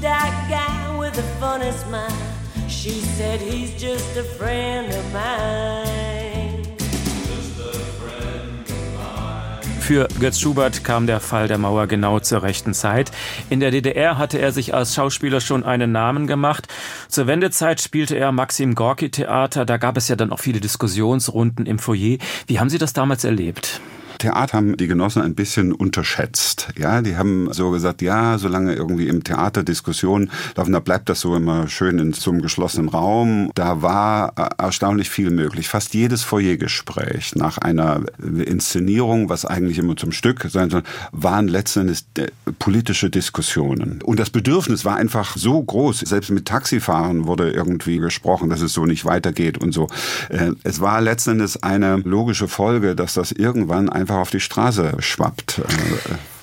that 0.00 0.32
guy 0.48 0.98
with 0.98 1.14
the 1.14 1.22
funny 1.40 1.72
smile. 1.72 2.12
She 2.68 3.00
said 3.16 3.40
he's 3.40 3.74
just 3.80 4.16
a 4.16 4.24
friend 4.24 4.92
of 4.92 5.12
mine. 5.12 6.18
Für 9.80 10.06
Götz 10.20 10.38
Schubert 10.38 10.84
kam 10.84 11.06
der 11.06 11.18
Fall 11.18 11.48
der 11.48 11.56
Mauer 11.56 11.86
genau 11.86 12.20
zur 12.20 12.42
rechten 12.42 12.74
Zeit. 12.74 13.10
In 13.48 13.58
der 13.58 13.70
DDR 13.70 14.18
hatte 14.18 14.38
er 14.38 14.52
sich 14.52 14.74
als 14.74 14.94
Schauspieler 14.94 15.40
schon 15.40 15.64
einen 15.64 15.92
Namen 15.92 16.26
gemacht. 16.26 16.68
Zur 17.08 17.26
Wendezeit 17.26 17.80
spielte 17.80 18.14
er 18.14 18.30
Maxim 18.30 18.74
Gorki 18.74 19.10
Theater. 19.10 19.64
Da 19.64 19.78
gab 19.78 19.96
es 19.96 20.08
ja 20.08 20.16
dann 20.16 20.30
auch 20.30 20.40
viele 20.40 20.60
Diskussionsrunden 20.60 21.64
im 21.64 21.78
Foyer. 21.78 22.18
Wie 22.46 22.60
haben 22.60 22.68
Sie 22.68 22.76
das 22.76 22.92
damals 22.92 23.24
erlebt? 23.24 23.80
Theater 24.18 24.58
haben 24.58 24.76
die 24.76 24.86
Genossen 24.86 25.22
ein 25.22 25.34
bisschen 25.34 25.72
unterschätzt. 25.72 26.68
Ja, 26.76 27.02
die 27.02 27.16
haben 27.16 27.52
so 27.52 27.70
gesagt, 27.70 28.02
ja, 28.02 28.38
solange 28.38 28.74
irgendwie 28.74 29.08
im 29.08 29.24
Theater 29.24 29.62
Diskussionen 29.62 30.30
laufen, 30.56 30.72
da 30.72 30.80
bleibt 30.80 31.08
das 31.08 31.20
so 31.20 31.36
immer 31.36 31.68
schön 31.68 31.98
in 31.98 32.12
so 32.12 32.30
einem 32.30 32.42
geschlossenen 32.42 32.88
Raum. 32.88 33.50
Da 33.54 33.82
war 33.82 34.32
erstaunlich 34.58 35.10
viel 35.10 35.30
möglich. 35.30 35.68
Fast 35.68 35.94
jedes 35.94 36.22
Foyergespräch 36.22 37.36
nach 37.36 37.58
einer 37.58 38.02
Inszenierung, 38.18 39.28
was 39.28 39.44
eigentlich 39.44 39.78
immer 39.78 39.96
zum 39.96 40.12
Stück 40.12 40.46
sein 40.50 40.70
soll, 40.70 40.82
waren 41.12 41.48
letztendlich 41.48 42.04
politische 42.58 43.10
Diskussionen. 43.10 44.02
Und 44.02 44.18
das 44.18 44.30
Bedürfnis 44.30 44.84
war 44.84 44.96
einfach 44.96 45.36
so 45.36 45.62
groß. 45.62 46.00
Selbst 46.00 46.30
mit 46.30 46.46
Taxifahren 46.46 47.26
wurde 47.26 47.50
irgendwie 47.50 47.98
gesprochen, 47.98 48.50
dass 48.50 48.60
es 48.60 48.72
so 48.72 48.86
nicht 48.86 49.04
weitergeht 49.04 49.58
und 49.58 49.72
so. 49.72 49.88
Äh, 50.28 50.52
es 50.64 50.80
war 50.80 51.00
letztendlich 51.00 51.62
eine 51.62 51.96
logische 51.98 52.48
Folge, 52.48 52.96
dass 52.96 53.14
das 53.14 53.32
irgendwann 53.32 53.88
einfach 53.88 54.07
einfach 54.08 54.22
auf 54.22 54.30
die 54.30 54.40
Straße 54.40 54.96
schwappt. 55.00 55.60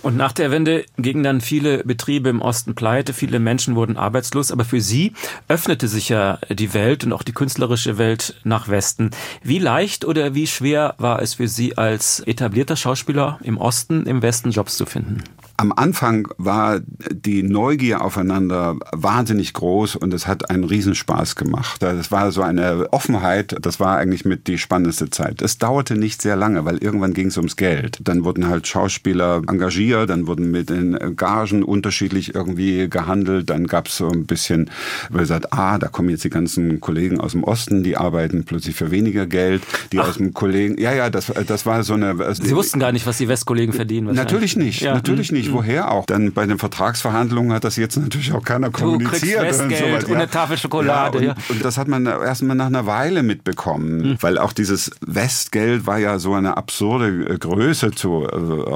Und 0.04 0.16
nach 0.16 0.34
der 0.34 0.52
Wende 0.52 0.86
gingen 0.98 1.24
dann 1.24 1.42
viele 1.42 1.84
Betriebe 1.84 2.30
im 2.30 2.40
Osten 2.40 2.76
pleite, 2.76 3.12
viele 3.12 3.40
Menschen 3.40 3.76
wurden 3.76 3.98
arbeitslos, 3.98 4.52
aber 4.52 4.64
für 4.64 4.80
Sie 4.80 5.14
öffnete 5.48 5.88
sich 5.88 6.10
ja 6.10 6.38
die 6.48 6.76
Welt 6.76 7.04
und 7.04 7.12
auch 7.12 7.24
die 7.24 7.34
künstlerische 7.34 7.98
Welt 7.98 8.36
nach 8.44 8.68
Westen. 8.68 9.10
Wie 9.42 9.58
leicht 9.58 10.06
oder 10.06 10.36
wie 10.36 10.46
schwer 10.46 10.94
war 11.00 11.24
es 11.24 11.36
für 11.36 11.48
Sie 11.48 11.76
als 11.76 12.20
etablierter 12.20 12.76
Schauspieler 12.76 13.40
im 13.42 13.58
Osten, 13.58 14.06
im 14.06 14.22
Westen 14.22 14.52
Jobs 14.52 14.78
zu 14.78 14.86
finden? 14.86 15.24
Am 15.58 15.72
Anfang 15.76 16.28
war 16.38 16.82
die 17.12 17.44
Neugier 17.44 18.02
aufeinander 18.02 18.76
wahnsinnig 18.92 19.54
groß 19.54 19.96
und 19.96 20.14
es 20.14 20.28
hat 20.28 20.50
einen 20.50 20.64
Riesenspaß 20.64 21.36
gemacht. 21.36 21.82
Das 21.82 22.12
war 22.12 22.32
so 22.32 22.42
eine 22.42 22.92
Offenheit, 22.92 23.56
das 23.62 23.80
war 23.80 23.98
eigentlich 23.98 24.26
mit 24.26 24.48
die 24.48 24.58
spannendste 24.58 25.10
Zeit. 25.10 25.42
Es 25.42 25.58
dauerte 25.58 25.96
nicht 25.96 26.22
sehr 26.22 26.36
lange, 26.36 26.66
weil 26.66 26.78
irgendwann 26.78 27.14
ging 27.14 27.28
es 27.28 27.38
ums 27.38 27.56
Geld. 27.56 28.00
Dann 28.04 28.24
wurden 28.26 28.48
halt 28.48 28.68
Schauspieler 28.68 29.42
engagiert, 29.48 30.10
dann 30.10 30.28
wurden 30.28 30.52
mit 30.52 30.70
den 30.70 31.16
Gagen 31.16 31.64
unterschiedlich 31.64 32.36
irgendwie 32.36 32.90
gehandelt. 32.90 33.50
Dann 33.50 33.68
gab 33.68 33.88
es 33.88 33.98
so 33.98 34.10
ein 34.10 34.26
bisschen, 34.26 34.70
weil 35.10 35.22
gesagt, 35.22 35.54
ah, 35.54 35.78
da 35.78 35.88
kommen 35.88 36.10
jetzt 36.10 36.24
die 36.24 36.30
ganzen 36.30 36.80
Kollegen 36.82 37.20
aus 37.20 37.32
dem 37.32 37.44
Osten, 37.44 37.84
die 37.84 37.98
arbeiten 37.98 38.44
plötzlich 38.44 38.76
für 38.76 38.92
weniger 38.92 39.26
Geld. 39.26 39.62
Die 39.92 40.00
Ach. 40.00 40.10
aus 40.10 40.18
dem 40.18 40.34
Kollegen, 40.34 40.80
ja, 40.80 40.94
ja, 40.94 41.10
das, 41.10 41.32
das 41.48 41.66
war 41.66 41.84
so 41.84 41.94
eine. 41.94 42.16
Sie 42.36 42.56
wussten 42.56 42.80
gar 42.80 42.92
nicht, 42.92 43.06
was 43.06 43.18
die 43.18 43.28
Westkollegen 43.28 43.74
verdienen. 43.74 44.14
Natürlich 44.14 44.56
nicht, 44.56 44.82
ja. 44.82 44.94
natürlich 44.94 45.32
nicht 45.32 45.45
nicht, 45.46 45.54
mhm. 45.54 45.58
woher 45.58 45.92
auch. 45.92 46.06
Dann 46.06 46.34
bei 46.34 46.46
den 46.46 46.58
Vertragsverhandlungen 46.58 47.54
hat 47.54 47.64
das 47.64 47.76
jetzt 47.76 47.98
natürlich 47.98 48.34
auch 48.34 48.44
keiner 48.44 48.70
kommuniziert. 48.70 49.14
Du 49.14 49.20
kriegst 49.20 49.60
Westgeld 49.60 49.94
und, 49.94 50.02
so 50.02 50.08
und 50.08 50.16
eine 50.16 50.30
Tafel 50.30 50.58
Schokolade. 50.58 51.24
Ja, 51.24 51.32
und, 51.32 51.50
und, 51.50 51.66
das 51.66 51.78
hat 51.78 51.88
man 51.88 52.06
erst 52.06 52.44
mal 52.44 52.56
nach 52.56 52.68
einer 52.68 52.86
Weile 52.86 53.24
mitbekommen, 53.24 53.98
mhm. 53.98 54.18
weil 54.22 54.38
auch 54.38 54.54
dieses 54.54 54.92
Westgeld 55.06 55.88
war 55.88 55.98
ja 55.98 56.20
so 56.20 56.34
eine 56.34 56.58
absurde 56.58 57.34
äh, 57.34 57.38
Größe 57.38 57.92
zu 57.92 58.24
äh, 58.24 58.36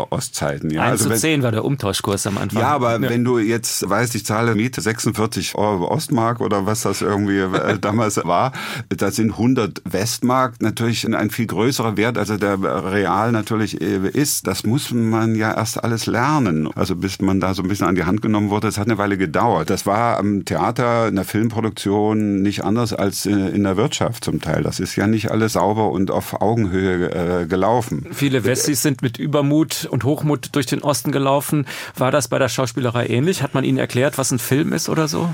Ostzeiten. 0.09 0.69
Ja. 0.69 0.83
1 0.83 0.91
also 0.91 1.09
zu 1.09 1.19
10 1.19 1.43
war 1.43 1.51
der 1.51 1.65
Umtauschkurs 1.65 2.27
am 2.27 2.37
Anfang. 2.37 2.61
Ja, 2.61 2.69
aber 2.69 2.93
ja. 2.93 3.09
wenn 3.09 3.23
du 3.23 3.39
jetzt 3.39 3.87
weißt, 3.87 4.15
ich 4.15 4.25
zahle 4.25 4.55
Miete 4.55 4.81
46 4.81 5.55
Euro 5.55 5.89
Ostmark 5.89 6.41
oder 6.41 6.65
was 6.65 6.81
das 6.81 7.01
irgendwie 7.01 7.39
äh, 7.39 7.77
damals 7.81 8.17
war, 8.17 8.51
das 8.89 9.15
sind 9.15 9.31
100 9.31 9.81
Westmark 9.85 10.61
natürlich 10.61 11.05
ein 11.05 11.29
viel 11.29 11.47
größerer 11.47 11.97
Wert, 11.97 12.17
als 12.17 12.29
der 12.29 12.59
real 12.91 13.31
natürlich 13.31 13.79
ist. 13.79 14.47
Das 14.47 14.63
muss 14.63 14.91
man 14.91 15.35
ja 15.35 15.53
erst 15.53 15.83
alles 15.83 16.05
lernen. 16.05 16.58
Also 16.67 16.95
bis 16.95 17.21
man 17.21 17.39
da 17.39 17.53
so 17.53 17.63
ein 17.63 17.67
bisschen 17.67 17.87
an 17.87 17.95
die 17.95 18.03
Hand 18.03 18.21
genommen 18.21 18.49
wurde, 18.49 18.67
es 18.67 18.77
hat 18.77 18.87
eine 18.87 18.97
Weile 18.97 19.17
gedauert. 19.17 19.69
Das 19.69 19.85
war 19.85 20.17
am 20.17 20.45
Theater, 20.45 21.07
in 21.07 21.15
der 21.15 21.25
Filmproduktion 21.25 22.41
nicht 22.41 22.63
anders 22.63 22.93
als 22.93 23.25
in 23.25 23.63
der 23.63 23.77
Wirtschaft 23.77 24.23
zum 24.23 24.41
Teil. 24.41 24.63
Das 24.63 24.79
ist 24.79 24.95
ja 24.95 25.07
nicht 25.07 25.31
alles 25.31 25.53
sauber 25.53 25.91
und 25.91 26.11
auf 26.11 26.41
Augenhöhe 26.41 27.41
äh, 27.41 27.45
gelaufen. 27.45 28.07
Viele 28.11 28.43
Wessis 28.43 28.81
sind 28.81 29.01
mit 29.01 29.17
Übermut 29.17 29.87
und 29.89 30.03
Hochmut 30.03 30.49
durch 30.53 30.65
den 30.65 30.81
Osten 30.81 31.11
gelaufen. 31.11 31.65
War 31.95 32.11
das 32.11 32.27
bei 32.27 32.39
der 32.39 32.49
Schauspielerei 32.49 33.07
ähnlich? 33.07 33.43
Hat 33.43 33.53
man 33.53 33.63
ihnen 33.63 33.77
erklärt, 33.77 34.17
was 34.17 34.31
ein 34.31 34.39
Film 34.39 34.73
ist 34.73 34.89
oder 34.89 35.07
so? 35.07 35.33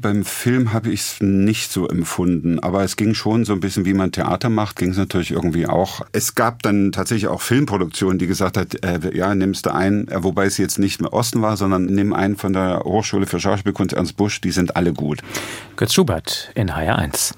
Beim 0.00 0.24
Film 0.24 0.72
habe 0.72 0.90
ich 0.90 1.00
es 1.00 1.16
nicht 1.20 1.72
so 1.72 1.88
empfunden, 1.88 2.60
aber 2.60 2.84
es 2.84 2.94
ging 2.94 3.14
schon 3.14 3.44
so 3.44 3.52
ein 3.52 3.58
bisschen, 3.58 3.84
wie 3.84 3.94
man 3.94 4.12
Theater 4.12 4.48
macht, 4.48 4.76
ging 4.76 4.90
es 4.90 4.96
natürlich 4.96 5.32
irgendwie 5.32 5.66
auch. 5.66 6.02
Es 6.12 6.36
gab 6.36 6.62
dann 6.62 6.92
tatsächlich 6.92 7.26
auch 7.26 7.40
Filmproduktionen, 7.40 8.16
die 8.16 8.28
gesagt 8.28 8.56
hat, 8.56 8.84
äh, 8.84 9.16
ja, 9.16 9.34
nimmst 9.34 9.66
du 9.66 9.74
einen, 9.74 10.06
äh, 10.06 10.22
wobei 10.22 10.46
es 10.46 10.56
jetzt 10.56 10.78
nicht 10.78 11.00
mehr 11.00 11.12
Osten 11.12 11.42
war, 11.42 11.56
sondern 11.56 11.86
nimm 11.86 12.12
einen 12.12 12.36
von 12.36 12.52
der 12.52 12.82
Hochschule 12.84 13.26
für 13.26 13.40
Schauspielkunst 13.40 13.92
Ernst 13.92 14.16
Busch, 14.16 14.40
die 14.40 14.52
sind 14.52 14.76
alle 14.76 14.92
gut. 14.92 15.20
Götz 15.74 15.94
Schubert 15.94 16.52
in 16.54 16.70
HR1. 16.70 17.34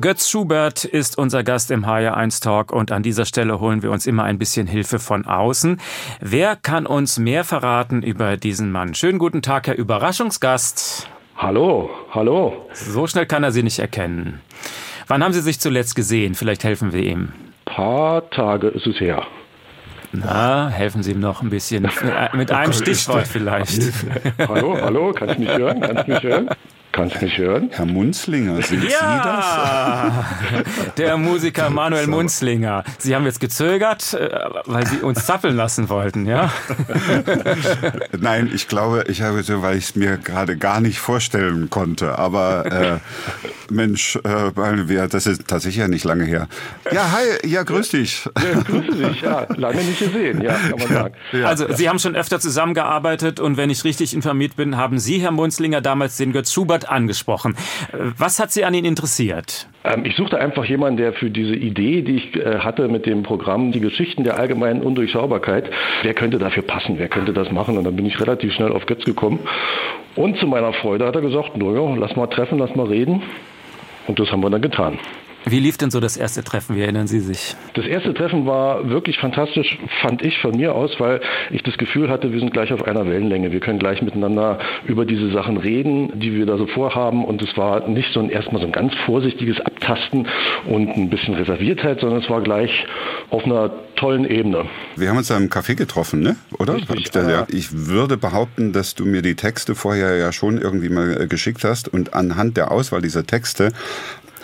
Götz 0.00 0.30
Schubert 0.30 0.84
ist 0.84 1.18
unser 1.18 1.42
Gast 1.42 1.72
im 1.72 1.84
HR1 1.84 2.40
Talk 2.40 2.70
und 2.70 2.92
an 2.92 3.02
dieser 3.02 3.24
Stelle 3.24 3.58
holen 3.58 3.82
wir 3.82 3.90
uns 3.90 4.06
immer 4.06 4.22
ein 4.22 4.38
bisschen 4.38 4.68
Hilfe 4.68 5.00
von 5.00 5.26
außen. 5.26 5.80
Wer 6.20 6.54
kann 6.54 6.86
uns 6.86 7.18
mehr 7.18 7.42
verraten 7.42 8.04
über 8.04 8.36
diesen 8.36 8.70
Mann? 8.70 8.94
Schönen 8.94 9.18
guten 9.18 9.42
Tag, 9.42 9.66
Herr 9.66 9.74
Überraschungsgast. 9.74 11.08
Hallo, 11.36 11.90
hallo. 12.12 12.68
So 12.74 13.08
schnell 13.08 13.26
kann 13.26 13.42
er 13.42 13.50
Sie 13.50 13.64
nicht 13.64 13.80
erkennen. 13.80 14.40
Wann 15.08 15.24
haben 15.24 15.32
Sie 15.32 15.40
sich 15.40 15.58
zuletzt 15.58 15.96
gesehen? 15.96 16.36
Vielleicht 16.36 16.62
helfen 16.62 16.92
wir 16.92 17.02
ihm. 17.02 17.32
Ein 17.66 17.74
paar 17.74 18.30
Tage 18.30 18.68
ist 18.68 18.86
es 18.86 19.00
her. 19.00 19.26
Na, 20.12 20.68
helfen 20.68 21.02
Sie 21.02 21.10
ihm 21.10 21.20
noch 21.20 21.42
ein 21.42 21.50
bisschen. 21.50 21.90
Mit 22.34 22.52
einem 22.52 22.72
Stichwort 22.72 23.26
vielleicht. 23.26 23.82
Hallo, 24.46 24.80
hallo, 24.80 25.12
kannst 25.12 25.38
du 25.38 25.40
mich 25.40 25.50
hören? 25.50 25.80
Kannst 25.80 26.06
du 26.06 26.12
mich 26.12 26.22
hören? 26.22 26.50
Kannst 26.98 27.20
du 27.20 27.26
mich 27.26 27.38
hören? 27.38 27.70
Herr 27.70 27.86
Munzlinger, 27.86 28.60
sind 28.60 28.82
ja, 28.82 28.88
Sie 30.42 30.56
das? 30.56 30.94
Der 30.96 31.16
Musiker 31.16 31.70
Manuel 31.70 32.06
so. 32.06 32.10
Munzlinger. 32.10 32.82
Sie 32.98 33.14
haben 33.14 33.24
jetzt 33.24 33.38
gezögert, 33.38 34.14
äh, 34.14 34.28
weil 34.66 34.84
Sie 34.84 34.96
uns 34.96 35.24
zappeln 35.24 35.54
lassen 35.54 35.90
wollten, 35.90 36.26
ja? 36.26 36.50
Nein, 38.18 38.50
ich 38.52 38.66
glaube, 38.66 39.04
ich 39.06 39.22
habe 39.22 39.44
so, 39.44 39.62
weil 39.62 39.76
ich 39.76 39.84
es 39.84 39.94
mir 39.94 40.16
gerade 40.16 40.56
gar 40.56 40.80
nicht 40.80 40.98
vorstellen 40.98 41.70
konnte. 41.70 42.18
Aber 42.18 42.66
äh, 42.66 42.98
Mensch, 43.72 44.16
äh, 44.16 45.08
das 45.08 45.26
ist 45.26 45.46
tatsächlich 45.46 45.76
ja 45.76 45.86
nicht 45.86 46.04
lange 46.04 46.24
her. 46.24 46.48
Ja, 46.90 47.12
hi, 47.12 47.48
ja, 47.48 47.62
grüß 47.62 47.90
dich. 47.90 48.28
Ja, 48.36 48.60
grüß 48.60 48.96
dich, 48.96 49.22
ja, 49.22 49.46
lange 49.54 49.84
nicht 49.84 50.00
gesehen, 50.00 50.40
ja, 50.40 50.54
kann 50.54 50.78
man 50.80 50.88
sagen. 50.88 51.14
Ja. 51.30 51.46
Also, 51.46 51.72
Sie 51.72 51.88
haben 51.88 52.00
schon 52.00 52.16
öfter 52.16 52.40
zusammengearbeitet 52.40 53.38
und 53.38 53.56
wenn 53.56 53.70
ich 53.70 53.84
richtig 53.84 54.14
informiert 54.14 54.56
bin, 54.56 54.76
haben 54.76 54.98
Sie, 54.98 55.20
Herr 55.20 55.30
Munzlinger, 55.30 55.80
damals 55.80 56.16
den 56.16 56.32
Götz 56.32 56.52
Schubert 56.52 56.87
angesprochen. 56.90 57.56
Was 57.92 58.40
hat 58.40 58.50
Sie 58.50 58.64
an 58.64 58.74
ihn 58.74 58.84
interessiert? 58.84 59.68
Ähm, 59.84 60.04
ich 60.04 60.16
suchte 60.16 60.38
einfach 60.38 60.64
jemanden, 60.64 60.96
der 60.96 61.12
für 61.12 61.30
diese 61.30 61.54
Idee, 61.54 62.02
die 62.02 62.16
ich 62.16 62.36
äh, 62.36 62.58
hatte 62.58 62.88
mit 62.88 63.06
dem 63.06 63.22
Programm, 63.22 63.72
die 63.72 63.80
Geschichten 63.80 64.24
der 64.24 64.38
allgemeinen 64.38 64.82
Undurchschaubarkeit, 64.82 65.70
wer 66.02 66.14
könnte 66.14 66.38
dafür 66.38 66.62
passen, 66.62 66.98
wer 66.98 67.08
könnte 67.08 67.32
das 67.32 67.50
machen? 67.50 67.78
Und 67.78 67.84
dann 67.84 67.96
bin 67.96 68.06
ich 68.06 68.20
relativ 68.20 68.52
schnell 68.52 68.72
auf 68.72 68.86
Götz 68.86 69.04
gekommen. 69.04 69.40
Und 70.16 70.38
zu 70.38 70.46
meiner 70.46 70.72
Freude 70.72 71.06
hat 71.06 71.14
er 71.14 71.22
gesagt, 71.22 71.56
naja, 71.56 71.94
lass 71.96 72.16
mal 72.16 72.26
treffen, 72.26 72.58
lass 72.58 72.74
mal 72.74 72.86
reden. 72.86 73.22
Und 74.06 74.18
das 74.18 74.30
haben 74.32 74.40
wir 74.40 74.50
dann 74.50 74.62
getan. 74.62 74.98
Wie 75.50 75.60
lief 75.60 75.78
denn 75.78 75.90
so 75.90 75.98
das 75.98 76.16
erste 76.16 76.44
Treffen? 76.44 76.76
Wie 76.76 76.82
erinnern 76.82 77.06
Sie 77.06 77.20
sich? 77.20 77.56
Das 77.74 77.86
erste 77.86 78.12
Treffen 78.12 78.44
war 78.44 78.90
wirklich 78.90 79.18
fantastisch, 79.18 79.78
fand 80.02 80.22
ich 80.22 80.38
von 80.38 80.56
mir 80.56 80.74
aus, 80.74 80.98
weil 80.98 81.20
ich 81.50 81.62
das 81.62 81.78
Gefühl 81.78 82.10
hatte, 82.10 82.32
wir 82.32 82.38
sind 82.40 82.52
gleich 82.52 82.72
auf 82.72 82.82
einer 82.82 83.06
Wellenlänge. 83.06 83.50
Wir 83.50 83.60
können 83.60 83.78
gleich 83.78 84.02
miteinander 84.02 84.58
über 84.86 85.06
diese 85.06 85.30
Sachen 85.32 85.56
reden, 85.56 86.20
die 86.20 86.34
wir 86.34 86.44
da 86.44 86.58
so 86.58 86.66
vorhaben. 86.66 87.24
Und 87.24 87.40
es 87.40 87.56
war 87.56 87.88
nicht 87.88 88.12
so 88.12 88.20
ein 88.20 88.28
erstmal 88.28 88.60
so 88.60 88.66
ein 88.66 88.72
ganz 88.72 88.92
vorsichtiges 89.06 89.60
Abtasten 89.60 90.28
und 90.66 90.88
ein 90.90 91.08
bisschen 91.08 91.34
Reserviertheit, 91.34 92.00
sondern 92.00 92.20
es 92.20 92.28
war 92.28 92.42
gleich 92.42 92.86
auf 93.30 93.44
einer 93.44 93.70
tollen 93.96 94.24
Ebene. 94.24 94.66
Wir 94.96 95.08
haben 95.08 95.18
uns 95.18 95.28
da 95.28 95.36
im 95.36 95.48
Café 95.48 95.74
getroffen, 95.74 96.20
ne? 96.20 96.36
Oder? 96.58 96.74
Richtig, 96.74 97.00
ich, 97.00 97.10
da, 97.10 97.28
ja. 97.28 97.46
ich 97.48 97.86
würde 97.86 98.16
behaupten, 98.16 98.72
dass 98.72 98.94
du 98.94 99.04
mir 99.04 99.22
die 99.22 99.34
Texte 99.34 99.74
vorher 99.74 100.16
ja 100.16 100.32
schon 100.32 100.60
irgendwie 100.60 100.88
mal 100.88 101.22
äh, 101.22 101.26
geschickt 101.26 101.64
hast 101.64 101.88
und 101.88 102.14
anhand 102.14 102.56
der 102.56 102.70
Auswahl 102.70 103.02
dieser 103.02 103.26
Texte 103.26 103.72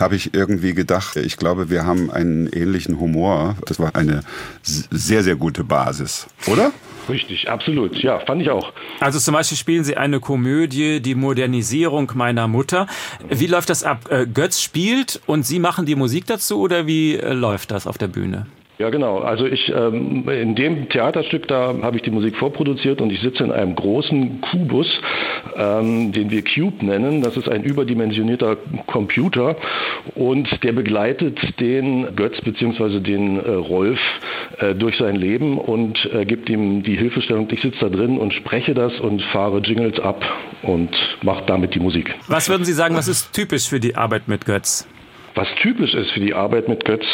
habe 0.01 0.17
ich 0.17 0.35
irgendwie 0.35 0.75
gedacht, 0.75 1.17
ich 1.17 1.37
glaube, 1.37 1.71
wir 1.71 1.85
haben 1.85 2.11
einen 2.11 2.47
ähnlichen 2.49 2.99
Humor. 3.01 3.57
Das 3.67 3.79
war 3.79 3.95
eine 3.95 4.23
sehr, 4.63 5.23
sehr 5.23 5.37
gute 5.37 5.65
Basis, 5.65 6.27
oder? 6.47 6.73
Richtig, 7.09 7.51
absolut. 7.51 7.97
Ja, 8.03 8.19
fand 8.21 8.43
ich 8.43 8.51
auch. 8.51 8.73
Also 9.01 9.19
zum 9.19 9.35
Beispiel 9.35 9.59
spielen 9.59 9.85
Sie 9.85 9.97
eine 9.97 10.21
Komödie, 10.21 11.01
die 11.01 11.15
Modernisierung 11.15 12.11
meiner 12.15 12.49
Mutter. 12.49 12.87
Wie 13.29 13.47
läuft 13.47 13.71
das 13.71 13.85
ab? 13.85 14.11
Äh, 14.11 14.27
Götz 14.27 14.61
spielt 14.61 15.21
und 15.27 15.45
Sie 15.45 15.59
machen 15.59 15.87
die 15.87 15.97
Musik 15.97 16.27
dazu 16.27 16.61
oder 16.61 16.87
wie 16.87 17.17
äh, 17.17 17.33
läuft 17.33 17.71
das 17.71 17.87
auf 17.87 17.99
der 17.99 18.09
Bühne? 18.09 18.47
Ja, 18.77 18.91
genau. 18.91 19.19
Also 19.19 19.47
ich 19.47 19.73
ähm, 19.73 20.29
in 20.29 20.57
dem 20.57 20.89
Theaterstück 20.89 21.47
da 21.47 21.75
habe 21.83 21.97
ich 21.97 22.03
die 22.03 22.11
Musik 22.11 22.37
vorproduziert 22.37 23.01
und 23.01 23.13
ich 23.13 23.21
sitze 23.21 23.45
in 23.45 23.53
einem 23.53 23.77
großen 23.77 24.41
Kubus, 24.41 24.89
ähm, 25.57 26.11
den 26.11 26.31
wir 26.31 26.43
Cube 26.43 26.85
nennen. 26.85 27.23
Das 27.23 27.37
ist 27.37 27.49
ein 27.49 27.63
überdimensionierter 27.63 28.57
Computer 28.87 29.57
und 30.17 30.49
der 30.65 30.73
begleitet 30.73 31.39
den 31.61 32.17
Götz 32.17 32.41
bzw. 32.41 32.99
den 32.99 33.39
äh, 33.39 33.49
Rolf 33.49 34.01
äh, 34.59 34.75
durch 34.75 34.99
sein 34.99 35.15
Leben 35.15 35.59
und 35.59 35.97
äh, 36.13 36.25
gibt 36.25 36.51
ihm 36.51 36.83
die 36.83 36.97
Hilfestellung. 36.97 37.47
Ich 37.53 37.63
sitze 37.63 37.79
da 37.79 37.89
drin 37.89 38.19
und 38.19 38.35
spreche 38.35 38.75
das 38.75 38.99
und 38.99 39.23
fahre 39.23 39.59
Jingles 39.59 40.01
ab 40.01 40.25
und 40.63 40.91
mache 41.23 41.45
damit 41.47 41.77
die 41.77 41.81
Musik. 41.81 42.13
Was 42.27 42.49
würden 42.49 42.65
Sie 42.65 42.73
sagen, 42.73 42.97
was 42.97 43.07
ist 43.07 43.33
typisch 43.33 43.69
für 43.69 43.79
die 43.79 43.95
Arbeit 43.95 44.27
mit 44.27 44.45
Götz? 44.47 44.89
Was 45.37 45.49
typisch 45.63 45.95
ist 45.95 46.11
für 46.11 46.21
die 46.21 46.35
Arbeit 46.35 46.69
mit 46.69 46.85
Götz, 46.85 47.05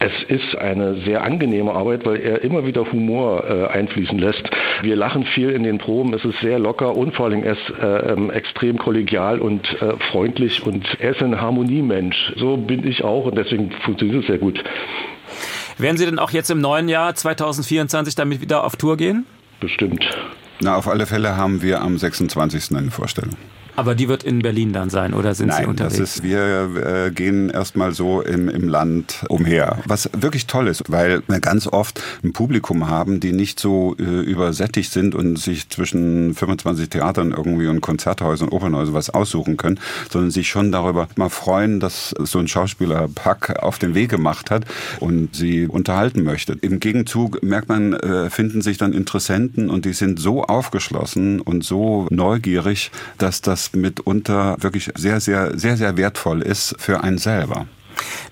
es 0.00 0.12
ist 0.28 0.56
eine 0.56 1.02
sehr 1.02 1.22
angenehme 1.22 1.72
Arbeit, 1.72 2.06
weil 2.06 2.20
er 2.20 2.42
immer 2.42 2.64
wieder 2.64 2.90
Humor 2.90 3.44
äh, 3.44 3.66
einfließen 3.66 4.18
lässt. 4.18 4.42
Wir 4.80 4.96
lachen 4.96 5.26
viel 5.34 5.50
in 5.50 5.62
den 5.62 5.76
Proben, 5.76 6.14
es 6.14 6.24
ist 6.24 6.40
sehr 6.40 6.58
locker 6.58 6.96
und 6.96 7.14
vor 7.14 7.26
allem 7.26 7.44
er 7.44 7.52
ist 7.52 7.70
äh, 7.78 8.12
ähm, 8.12 8.30
extrem 8.30 8.78
kollegial 8.78 9.40
und 9.40 9.62
äh, 9.82 9.98
freundlich 10.10 10.62
und 10.62 10.86
er 11.00 11.10
ist 11.10 11.22
ein 11.22 11.38
Harmoniemensch. 11.38 12.32
So 12.36 12.56
bin 12.56 12.86
ich 12.86 13.04
auch 13.04 13.26
und 13.26 13.36
deswegen 13.36 13.72
funktioniert 13.84 14.22
es 14.22 14.26
sehr 14.26 14.38
gut. 14.38 14.64
Werden 15.76 15.98
Sie 15.98 16.06
denn 16.06 16.18
auch 16.18 16.30
jetzt 16.30 16.50
im 16.50 16.62
neuen 16.62 16.88
Jahr 16.88 17.14
2024 17.14 18.14
damit 18.14 18.40
wieder 18.40 18.64
auf 18.64 18.76
Tour 18.76 18.96
gehen? 18.96 19.26
Bestimmt. 19.60 20.02
Na, 20.60 20.76
auf 20.76 20.88
alle 20.88 21.04
Fälle 21.04 21.36
haben 21.36 21.60
wir 21.60 21.82
am 21.82 21.98
26. 21.98 22.74
eine 22.74 22.90
Vorstellung. 22.90 23.36
Aber 23.80 23.94
die 23.94 24.08
wird 24.08 24.24
in 24.24 24.40
Berlin 24.40 24.74
dann 24.74 24.90
sein 24.90 25.14
oder 25.14 25.34
sind 25.34 25.48
Nein, 25.48 25.62
Sie 25.62 25.70
unterwegs? 25.70 25.96
Das 25.96 26.16
ist, 26.16 26.22
wir 26.22 27.06
äh, 27.06 27.10
gehen 27.10 27.48
erstmal 27.48 27.94
so 27.94 28.20
im, 28.20 28.50
im 28.50 28.68
Land 28.68 29.24
umher. 29.30 29.78
Was 29.86 30.10
wirklich 30.12 30.46
toll 30.46 30.68
ist, 30.68 30.84
weil 30.88 31.22
wir 31.28 31.40
ganz 31.40 31.66
oft 31.66 32.02
ein 32.22 32.34
Publikum 32.34 32.90
haben, 32.90 33.20
die 33.20 33.32
nicht 33.32 33.58
so 33.58 33.96
äh, 33.98 34.02
übersättigt 34.02 34.92
sind 34.92 35.14
und 35.14 35.38
sich 35.38 35.70
zwischen 35.70 36.34
25 36.34 36.90
Theatern 36.90 37.30
irgendwie 37.30 37.68
und 37.68 37.80
Konzerthäusern 37.80 38.48
und 38.48 38.54
Opernhäusern 38.54 38.92
was 38.92 39.08
aussuchen 39.08 39.56
können, 39.56 39.80
sondern 40.10 40.30
sich 40.30 40.50
schon 40.50 40.72
darüber 40.72 41.08
mal 41.16 41.30
freuen, 41.30 41.80
dass 41.80 42.14
so 42.18 42.38
ein 42.38 42.48
Schauspieler 42.48 43.08
Pack 43.08 43.62
auf 43.62 43.78
den 43.78 43.94
Weg 43.94 44.10
gemacht 44.10 44.50
hat 44.50 44.66
und 44.98 45.34
sie 45.34 45.66
unterhalten 45.66 46.22
möchte. 46.22 46.52
Im 46.60 46.80
Gegenzug 46.80 47.42
merkt 47.42 47.70
man, 47.70 47.94
äh, 47.94 48.28
finden 48.28 48.60
sich 48.60 48.76
dann 48.76 48.92
Interessenten 48.92 49.70
und 49.70 49.86
die 49.86 49.94
sind 49.94 50.20
so 50.20 50.44
aufgeschlossen 50.44 51.40
und 51.40 51.64
so 51.64 52.08
neugierig, 52.10 52.90
dass 53.16 53.40
das 53.40 53.69
mitunter 53.74 54.56
wirklich 54.60 54.90
sehr, 54.96 55.20
sehr, 55.20 55.58
sehr, 55.58 55.76
sehr 55.76 55.96
wertvoll 55.96 56.42
ist 56.42 56.74
für 56.78 57.02
einen 57.02 57.18
selber. 57.18 57.66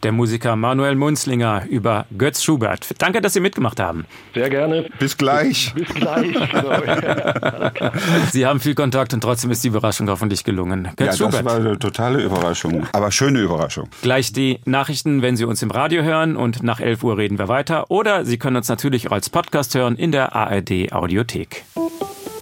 Der 0.03 0.13
Musiker 0.13 0.57
Manuel 0.57 0.95
Munzlinger 0.95 1.65
über 1.69 2.07
Götz 2.17 2.43
Schubert. 2.43 2.87
Danke, 2.99 3.21
dass 3.21 3.33
Sie 3.33 3.41
mitgemacht 3.41 3.81
haben. 3.81 4.05
Sehr 4.35 4.51
gerne. 4.51 4.89
Bis 4.99 5.17
gleich. 5.17 5.73
Bis, 5.75 5.87
bis 5.87 5.95
gleich. 5.95 6.33
Genau. 6.33 7.91
Sie 8.33 8.47
haben 8.47 8.61
viel 8.61 8.75
Kontakt 8.75 9.13
und 9.15 9.21
trotzdem 9.21 9.51
ist 9.51 9.65
die 9.65 9.69
Überraschung 9.69 10.09
hoffentlich 10.09 10.45
gelungen. 10.45 10.89
Götz 10.97 11.19
ja, 11.19 11.27
Schubert. 11.27 11.35
das 11.35 11.45
war 11.45 11.57
eine 11.57 11.79
totale 11.79 12.23
Überraschung, 12.23 12.87
aber 12.93 13.11
schöne 13.11 13.41
Überraschung. 13.41 13.89
Gleich 14.03 14.33
die 14.33 14.61
Nachrichten, 14.65 15.23
wenn 15.23 15.37
Sie 15.37 15.45
uns 15.45 15.63
im 15.63 15.71
Radio 15.71 16.03
hören 16.03 16.37
und 16.37 16.63
nach 16.63 16.81
11 16.81 17.03
Uhr 17.03 17.19
reden 17.19 17.39
wir 17.39 17.49
weiter. 17.49 17.91
Oder 17.91 18.25
Sie 18.25 18.39
können 18.39 18.57
uns 18.57 18.69
natürlich 18.69 19.09
auch 19.09 19.13
als 19.13 19.31
Podcast 19.31 19.75
hören 19.75 19.97
in 19.97 20.13
der 20.13 20.35
ARD 20.35 20.93
Audiothek. 20.93 21.65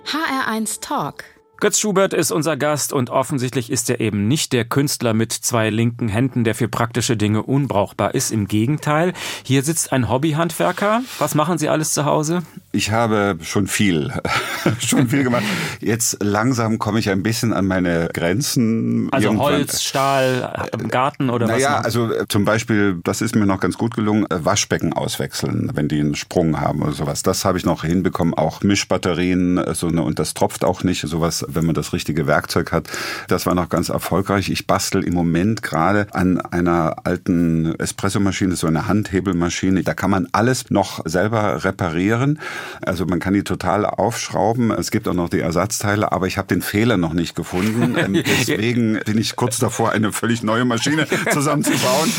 HR1 0.07 0.81
Talk. 0.81 1.25
Götz 1.59 1.81
Schubert 1.81 2.13
ist 2.13 2.33
unser 2.33 2.57
Gast 2.59 2.93
und 2.93 3.09
offensichtlich 3.09 3.71
ist 3.73 3.89
er 3.89 3.99
eben 4.01 4.29
nicht 4.29 4.53
der 4.53 4.67
Künstler 4.67 5.15
mit 5.15 5.33
zwei 5.33 5.71
linken 5.71 6.09
Händen, 6.09 6.45
der 6.45 6.55
für 6.55 6.69
praktische 6.69 7.17
Dinge 7.17 7.43
unbrauchbar 7.43 8.15
ist. 8.15 8.31
Im 8.31 8.47
Gegenteil, 8.47 9.15
hier 9.43 9.63
sitzt 9.63 9.91
ein 9.91 10.11
Hobbyhandwerker. 10.11 11.01
Was 11.19 11.35
machen 11.35 11.57
Sie 11.57 11.71
alles 11.71 11.95
zu 11.95 12.05
Hause? 12.05 12.43
Ich 12.73 12.91
habe 12.91 13.39
schon 13.41 13.69
viel, 13.69 14.13
schon 14.81 15.09
viel 15.09 15.25
gemacht. 15.25 15.45
Jetzt 15.81 16.23
langsam 16.23 16.79
komme 16.79 16.99
ich 16.99 17.09
ein 17.09 17.23
bisschen 17.23 17.55
an 17.55 17.67
meine 17.67 18.11
Grenzen. 18.13 19.09
Also 19.11 19.29
Irgendwann- 19.29 19.47
Holz, 19.55 19.83
Stahl, 19.83 20.69
im 20.79 20.89
Garten 20.89 21.31
oder 21.31 21.47
was? 21.47 21.53
Naja, 21.55 21.71
machen 21.71 21.83
Sie? 21.91 21.99
also 22.01 22.13
äh, 22.13 22.27
zum 22.29 22.45
Beispiel, 22.45 23.01
das 23.03 23.23
ist 23.23 23.35
mir 23.35 23.47
noch 23.47 23.61
ganz 23.61 23.79
gut 23.79 23.95
gelungen, 23.95 24.27
äh, 24.31 24.45
Waschbecken 24.45 24.93
auswechseln, 24.93 25.71
wenn 25.73 25.89
die 25.89 26.01
einen 26.01 26.17
Sprung 26.17 26.61
haben 26.61 26.83
oder 26.83 26.93
sowas. 26.93 27.23
Das 27.23 27.47
habe 27.47 27.57
ich 27.57 27.65
noch 27.65 27.83
hinbekommen. 27.83 28.35
Auch 28.35 28.61
Mischbatterien, 28.63 29.57
äh, 29.57 29.75
so 29.75 29.89
eine, 29.89 30.03
und 30.03 30.19
das 30.19 30.35
tropft 30.35 30.63
auch 30.63 30.83
nicht. 30.83 31.01
Sowas, 31.07 31.46
wenn 31.49 31.67
man 31.67 31.75
das 31.75 31.93
richtige 31.93 32.26
Werkzeug 32.26 32.73
hat. 32.73 32.88
Das 33.29 33.47
war 33.47 33.55
noch 33.55 33.69
ganz 33.69 33.88
erfolgreich. 33.88 34.49
Ich 34.50 34.67
bastel 34.67 35.05
im 35.05 35.15
Moment 35.15 35.62
gerade 35.62 36.07
an 36.12 36.41
einer 36.41 36.97
alten 37.05 37.75
Espressomaschine, 37.79 38.57
so 38.57 38.67
eine 38.67 38.87
Handhebelmaschine. 38.88 39.83
Da 39.83 39.95
kann 39.95 40.11
man 40.11 40.29
alles 40.33 40.71
noch 40.71 41.00
selber 41.05 41.65
reparieren. 41.65 42.38
Also 42.83 43.07
man 43.07 43.19
kann 43.21 43.35
die 43.35 43.45
total 43.45 43.87
aufschrauben. 43.87 44.71
Es 44.71 44.91
gibt 44.91 45.09
auch 45.09 45.15
noch 45.15 45.29
die 45.29 45.41
Ersatzteile, 45.41 46.12
aber 46.12 46.26
ich 46.26 46.38
habe 46.38 46.49
den 46.49 46.62
Fehler 46.62 46.97
noch 46.97 47.12
nicht 47.12 47.35
gefunden. 47.37 47.95
Ähm, 47.97 48.12
Deswegen 48.26 48.99
bin 49.07 49.17
ich 49.17 49.37
kurz 49.37 49.59
davor, 49.59 49.93
eine 49.93 50.12
völlig 50.12 50.43
neue 50.43 50.65
Maschine 50.65 51.07
zusammenzubauen. 51.33 52.11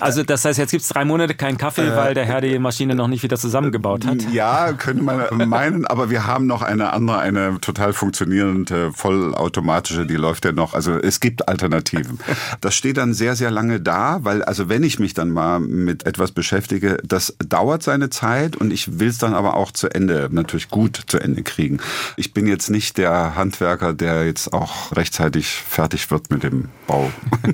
Also 0.00 0.22
das 0.24 0.44
heißt, 0.44 0.58
jetzt 0.58 0.70
gibt 0.70 0.82
es 0.82 0.88
drei 0.88 1.04
Monate 1.04 1.34
keinen 1.34 1.58
Kaffee, 1.58 1.86
Äh, 1.86 1.96
weil 1.96 2.14
der 2.14 2.24
Herr 2.24 2.40
die 2.40 2.58
Maschine 2.58 2.94
noch 2.94 3.08
nicht 3.08 3.22
wieder 3.22 3.36
zusammengebaut 3.36 4.06
hat. 4.06 4.22
Ja, 4.32 4.72
könnte 4.72 5.02
man 5.02 5.48
meinen, 5.48 5.86
aber 5.86 6.10
wir 6.10 6.26
haben 6.26 6.46
noch 6.46 6.62
eine 6.62 6.92
andere, 6.92 7.18
eine 7.20 7.60
total 7.60 7.92
funktionierende, 7.92 8.61
vollautomatische, 8.92 10.06
die 10.06 10.16
läuft 10.16 10.44
ja 10.44 10.52
noch. 10.52 10.74
Also 10.74 10.92
es 10.92 11.20
gibt 11.20 11.48
Alternativen. 11.48 12.18
Das 12.60 12.74
steht 12.74 12.96
dann 12.96 13.14
sehr, 13.14 13.34
sehr 13.34 13.50
lange 13.50 13.80
da, 13.80 14.18
weil 14.22 14.42
also 14.42 14.68
wenn 14.68 14.82
ich 14.82 14.98
mich 14.98 15.14
dann 15.14 15.30
mal 15.30 15.58
mit 15.58 16.06
etwas 16.06 16.32
beschäftige, 16.32 16.98
das 17.04 17.34
dauert 17.38 17.82
seine 17.82 18.10
Zeit 18.10 18.56
und 18.56 18.72
ich 18.72 18.98
will 18.98 19.08
es 19.08 19.18
dann 19.18 19.34
aber 19.34 19.56
auch 19.56 19.72
zu 19.72 19.88
Ende, 19.88 20.28
natürlich 20.30 20.68
gut 20.68 21.02
zu 21.06 21.18
Ende 21.18 21.42
kriegen. 21.42 21.78
Ich 22.16 22.32
bin 22.32 22.46
jetzt 22.46 22.70
nicht 22.70 22.98
der 22.98 23.34
Handwerker, 23.36 23.92
der 23.92 24.26
jetzt 24.26 24.52
auch 24.52 24.94
rechtzeitig 24.94 25.48
fertig 25.48 26.10
wird 26.10 26.30
mit 26.30 26.42
dem 26.42 26.68
Bau. 26.86 27.10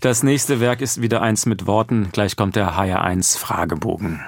Das 0.00 0.22
nächste 0.22 0.60
Werk 0.60 0.80
ist 0.80 1.02
wieder 1.02 1.22
eins 1.22 1.46
mit 1.46 1.66
Worten. 1.66 2.08
Gleich 2.12 2.36
kommt 2.36 2.56
der 2.56 2.76
HR1 2.76 3.38
Fragebogen. 3.38 4.20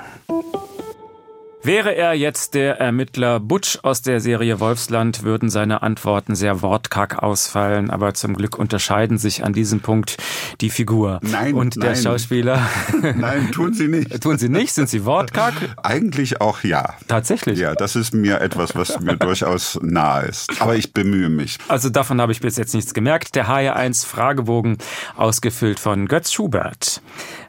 Wäre 1.62 1.94
er 1.94 2.14
jetzt 2.14 2.54
der 2.54 2.80
Ermittler 2.80 3.38
Butch 3.38 3.80
aus 3.82 4.00
der 4.00 4.20
Serie 4.20 4.60
Wolfsland, 4.60 5.24
würden 5.24 5.50
seine 5.50 5.82
Antworten 5.82 6.34
sehr 6.34 6.62
wortkarg 6.62 7.22
ausfallen, 7.22 7.90
aber 7.90 8.14
zum 8.14 8.34
Glück 8.34 8.58
unterscheiden 8.58 9.18
sich 9.18 9.44
an 9.44 9.52
diesem 9.52 9.80
Punkt 9.80 10.16
die 10.62 10.70
Figur 10.70 11.20
Nein, 11.22 11.54
und 11.54 11.76
der 11.76 11.92
nein. 11.92 12.02
Schauspieler. 12.02 12.66
Nein, 13.14 13.52
tun 13.52 13.74
Sie 13.74 13.88
nicht. 13.88 14.22
Tun 14.22 14.38
sie 14.38 14.48
nicht? 14.48 14.72
Sind 14.72 14.88
sie 14.88 15.04
wortkarg? 15.04 15.52
Eigentlich 15.82 16.40
auch 16.40 16.64
ja. 16.64 16.94
Tatsächlich. 17.08 17.58
Ja, 17.58 17.74
das 17.74 17.94
ist 17.94 18.14
mir 18.14 18.40
etwas, 18.40 18.74
was 18.74 18.98
mir 19.00 19.16
durchaus 19.18 19.78
nahe 19.82 20.28
ist. 20.28 20.62
Aber 20.62 20.76
ich 20.76 20.94
bemühe 20.94 21.28
mich. 21.28 21.58
Also 21.68 21.90
davon 21.90 22.22
habe 22.22 22.32
ich 22.32 22.40
bis 22.40 22.56
jetzt 22.56 22.74
nichts 22.74 22.94
gemerkt. 22.94 23.34
Der 23.34 23.48
HR1 23.48 24.06
Fragebogen, 24.06 24.78
ausgefüllt 25.14 25.78
von 25.78 26.08
Götz 26.08 26.32
Schubert. 26.32 27.02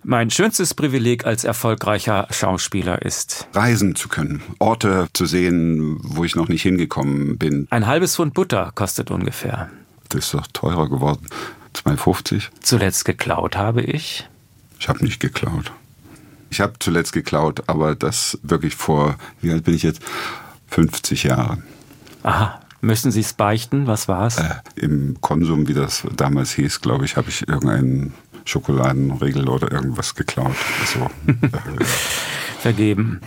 Mein 0.03 0.31
schönstes 0.31 0.73
Privileg 0.73 1.25
als 1.25 1.43
erfolgreicher 1.43 2.27
Schauspieler 2.31 3.03
ist 3.03 3.47
Reisen 3.53 3.95
zu 3.95 4.09
können, 4.09 4.41
Orte 4.57 5.07
zu 5.13 5.25
sehen, 5.27 5.99
wo 6.01 6.23
ich 6.23 6.35
noch 6.35 6.47
nicht 6.47 6.63
hingekommen 6.63 7.37
bin. 7.37 7.67
ein 7.69 7.85
halbes 7.85 8.15
Pfund 8.15 8.33
Butter 8.33 8.71
kostet 8.73 9.11
ungefähr. 9.11 9.69
Das 10.09 10.25
ist 10.25 10.33
doch 10.33 10.47
teurer 10.47 10.89
geworden. 10.89 11.27
2,50? 11.75 12.47
Zuletzt 12.61 13.05
geklaut 13.05 13.55
habe 13.55 13.81
ich. 13.83 14.27
Ich 14.79 14.89
habe 14.89 15.03
nicht 15.05 15.19
geklaut. 15.19 15.71
Ich 16.49 16.59
habe 16.61 16.73
zuletzt 16.79 17.13
geklaut, 17.13 17.63
aber 17.67 17.95
das 17.95 18.39
wirklich 18.43 18.75
vor, 18.75 19.15
wie 19.41 19.51
alt 19.51 19.63
bin 19.63 19.75
ich 19.75 19.83
jetzt? 19.83 20.01
50 20.67 21.23
Jahre. 21.23 21.59
Aha. 22.23 22.59
Müssen 22.81 23.11
Sie 23.11 23.19
es 23.19 23.33
beichten? 23.33 23.85
Was 23.85 24.07
war's? 24.07 24.37
Äh, 24.39 24.55
Im 24.75 25.21
Konsum, 25.21 25.67
wie 25.67 25.75
das 25.75 26.03
damals 26.17 26.53
hieß, 26.53 26.81
glaube 26.81 27.05
ich, 27.05 27.15
habe 27.15 27.29
ich 27.29 27.47
irgendeinen 27.47 28.13
Schokoladenriegel 28.45 29.47
oder 29.47 29.71
irgendwas 29.71 30.15
geklaut. 30.15 30.55
So. 30.85 31.09
Vergeben. 32.59 33.21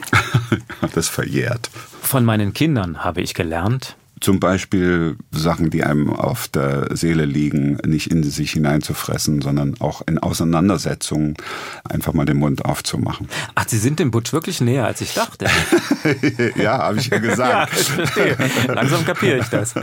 das 0.94 1.08
verjährt. 1.08 1.70
Von 2.02 2.24
meinen 2.24 2.52
Kindern 2.52 3.02
habe 3.02 3.20
ich 3.20 3.34
gelernt. 3.34 3.96
Zum 4.20 4.38
Beispiel 4.38 5.16
Sachen, 5.32 5.70
die 5.70 5.82
einem 5.82 6.08
auf 6.08 6.48
der 6.48 6.96
Seele 6.96 7.24
liegen, 7.24 7.78
nicht 7.84 8.10
in 8.10 8.22
sich 8.22 8.52
hineinzufressen, 8.52 9.42
sondern 9.42 9.74
auch 9.80 10.02
in 10.06 10.18
Auseinandersetzungen 10.18 11.34
einfach 11.82 12.12
mal 12.12 12.24
den 12.24 12.38
Mund 12.38 12.64
aufzumachen. 12.64 13.28
Ach, 13.54 13.64
Sie 13.66 13.78
sind 13.78 13.98
dem 13.98 14.10
Butch 14.10 14.32
wirklich 14.32 14.60
näher, 14.60 14.86
als 14.86 15.00
ich 15.00 15.14
dachte. 15.14 15.46
ja, 16.56 16.78
habe 16.78 16.98
ich 16.98 17.08
ja 17.08 17.16
ja, 17.16 17.22
gesagt. 17.22 17.72
ich 17.78 17.88
verstehe. 17.88 18.36
Langsam 18.68 19.04
kapiere 19.04 19.38
ich 19.38 19.48
das. 19.48 19.74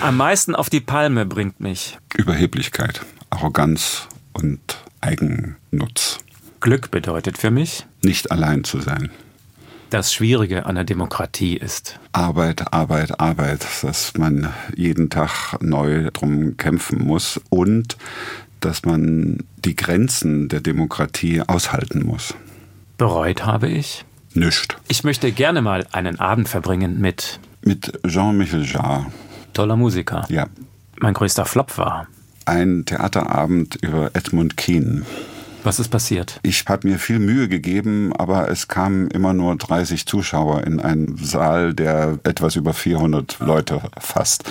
Am 0.00 0.16
meisten 0.16 0.54
auf 0.54 0.70
die 0.70 0.80
Palme 0.80 1.26
bringt 1.26 1.60
mich. 1.60 1.98
Überheblichkeit, 2.16 3.04
Arroganz 3.30 4.06
und 4.36 4.60
Eigennutz. 5.00 6.18
Glück 6.60 6.90
bedeutet 6.90 7.38
für 7.38 7.50
mich, 7.50 7.86
Nicht 8.02 8.30
allein 8.32 8.64
zu 8.64 8.80
sein. 8.80 9.10
das 9.90 10.12
Schwierige 10.12 10.66
an 10.66 10.74
der 10.74 10.84
Demokratie 10.84 11.56
ist. 11.56 11.98
Arbeit, 12.12 12.72
Arbeit, 12.72 13.20
Arbeit, 13.20 13.64
dass 13.82 14.14
man 14.16 14.52
jeden 14.74 15.10
Tag 15.10 15.58
neu 15.60 16.10
drum 16.12 16.56
kämpfen 16.56 17.04
muss 17.04 17.40
und 17.50 17.96
dass 18.60 18.84
man 18.84 19.44
die 19.64 19.76
Grenzen 19.76 20.48
der 20.48 20.60
Demokratie 20.60 21.42
aushalten 21.46 22.04
muss. 22.04 22.34
Bereut 22.98 23.44
habe 23.44 23.68
ich. 23.68 24.04
Nischt. 24.34 24.76
Ich 24.88 25.04
möchte 25.04 25.30
gerne 25.32 25.62
mal 25.62 25.86
einen 25.92 26.18
Abend 26.18 26.48
verbringen 26.48 27.00
mit 27.00 27.38
Mit 27.62 27.98
Jean-Michel 28.06 28.64
Jarre, 28.64 29.06
toller 29.52 29.76
Musiker. 29.76 30.24
ja, 30.28 30.46
Mein 31.00 31.14
größter 31.14 31.44
Flop 31.44 31.78
war. 31.78 32.06
Ein 32.46 32.84
Theaterabend 32.84 33.76
über 33.82 34.10
Edmund 34.14 34.56
Kean. 34.56 35.04
Was 35.66 35.80
ist 35.80 35.88
passiert? 35.88 36.38
Ich 36.44 36.64
habe 36.68 36.86
mir 36.86 36.96
viel 37.00 37.18
Mühe 37.18 37.48
gegeben, 37.48 38.12
aber 38.16 38.48
es 38.48 38.68
kamen 38.68 39.10
immer 39.10 39.32
nur 39.32 39.56
30 39.56 40.06
Zuschauer 40.06 40.62
in 40.62 40.78
einen 40.78 41.16
Saal, 41.16 41.74
der 41.74 42.20
etwas 42.22 42.54
über 42.54 42.72
400 42.72 43.40
Leute 43.40 43.82
fasst. 43.98 44.44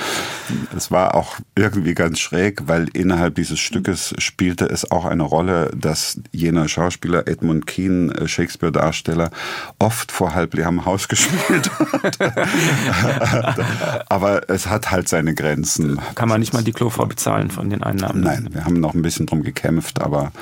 Es 0.76 0.92
war 0.92 1.16
auch 1.16 1.38
irgendwie 1.56 1.94
ganz 1.94 2.20
schräg, 2.20 2.64
weil 2.68 2.90
innerhalb 2.90 3.36
dieses 3.36 3.60
Stückes 3.60 4.14
spielte 4.18 4.66
es 4.66 4.92
auch 4.92 5.06
eine 5.06 5.24
Rolle, 5.24 5.72
dass 5.74 6.20
jener 6.34 6.68
Schauspieler 6.68 7.30
Edmund 7.30 7.66
Kean, 7.66 8.12
äh, 8.12 8.28
Shakespeare-Darsteller, 8.28 9.32
oft 9.80 10.12
vor 10.12 10.36
halb 10.36 10.54
leerem 10.54 10.84
Haus 10.84 11.08
gespielt 11.08 11.72
hat. 11.94 12.18
aber 14.10 14.50
es 14.50 14.68
hat 14.68 14.92
halt 14.92 15.08
seine 15.08 15.34
Grenzen. 15.34 15.98
Kann 16.16 16.28
man 16.28 16.42
nicht 16.42 16.52
mal 16.52 16.62
die 16.62 16.74
Klofrau 16.74 17.06
bezahlen 17.06 17.52
von 17.52 17.70
den 17.70 17.84
Einnahmen? 17.84 18.20
Nein, 18.20 18.50
wir 18.52 18.66
haben 18.66 18.82
noch 18.82 18.94
ein 18.94 19.02
bisschen 19.02 19.28
drum 19.28 19.44
gekämpft, 19.44 20.02
aber 20.02 20.34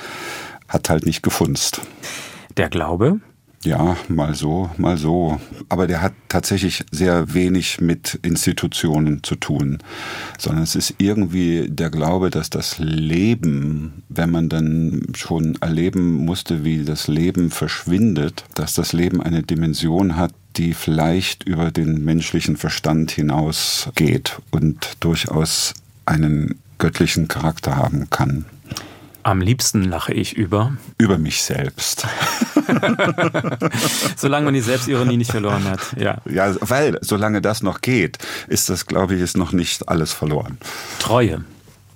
hat 0.68 0.88
halt 0.88 1.06
nicht 1.06 1.22
gefunzt. 1.22 1.80
Der 2.56 2.68
Glaube? 2.68 3.20
Ja, 3.64 3.96
mal 4.08 4.34
so, 4.34 4.68
mal 4.76 4.98
so. 4.98 5.40
Aber 5.70 5.86
der 5.86 6.02
hat 6.02 6.12
tatsächlich 6.28 6.84
sehr 6.90 7.32
wenig 7.32 7.80
mit 7.80 8.18
Institutionen 8.22 9.22
zu 9.22 9.36
tun, 9.36 9.78
sondern 10.38 10.62
es 10.62 10.74
ist 10.74 10.94
irgendwie 10.98 11.68
der 11.70 11.88
Glaube, 11.88 12.28
dass 12.28 12.50
das 12.50 12.78
Leben, 12.78 14.02
wenn 14.10 14.30
man 14.30 14.50
dann 14.50 15.06
schon 15.14 15.56
erleben 15.62 16.12
musste, 16.26 16.62
wie 16.62 16.84
das 16.84 17.08
Leben 17.08 17.50
verschwindet, 17.50 18.44
dass 18.54 18.74
das 18.74 18.92
Leben 18.92 19.22
eine 19.22 19.42
Dimension 19.42 20.16
hat, 20.16 20.34
die 20.56 20.74
vielleicht 20.74 21.44
über 21.44 21.70
den 21.70 22.04
menschlichen 22.04 22.58
Verstand 22.58 23.10
hinausgeht 23.12 24.40
und 24.50 24.92
durchaus 25.00 25.72
einen 26.04 26.60
göttlichen 26.76 27.28
Charakter 27.28 27.76
haben 27.76 28.10
kann. 28.10 28.44
Am 29.24 29.40
liebsten 29.40 29.84
lache 29.84 30.12
ich 30.12 30.34
über. 30.34 30.74
Über 30.98 31.16
mich 31.16 31.42
selbst. 31.42 32.06
solange 34.16 34.44
man 34.44 34.52
die 34.52 34.60
Selbstironie 34.60 35.16
nicht 35.16 35.30
verloren 35.30 35.64
hat, 35.64 35.80
ja. 35.98 36.18
Ja, 36.28 36.54
weil 36.60 36.98
solange 37.00 37.40
das 37.40 37.62
noch 37.62 37.80
geht, 37.80 38.18
ist 38.48 38.68
das, 38.68 38.84
glaube 38.84 39.14
ich, 39.14 39.22
ist 39.22 39.38
noch 39.38 39.52
nicht 39.52 39.88
alles 39.88 40.12
verloren. 40.12 40.58
Treue. 40.98 41.42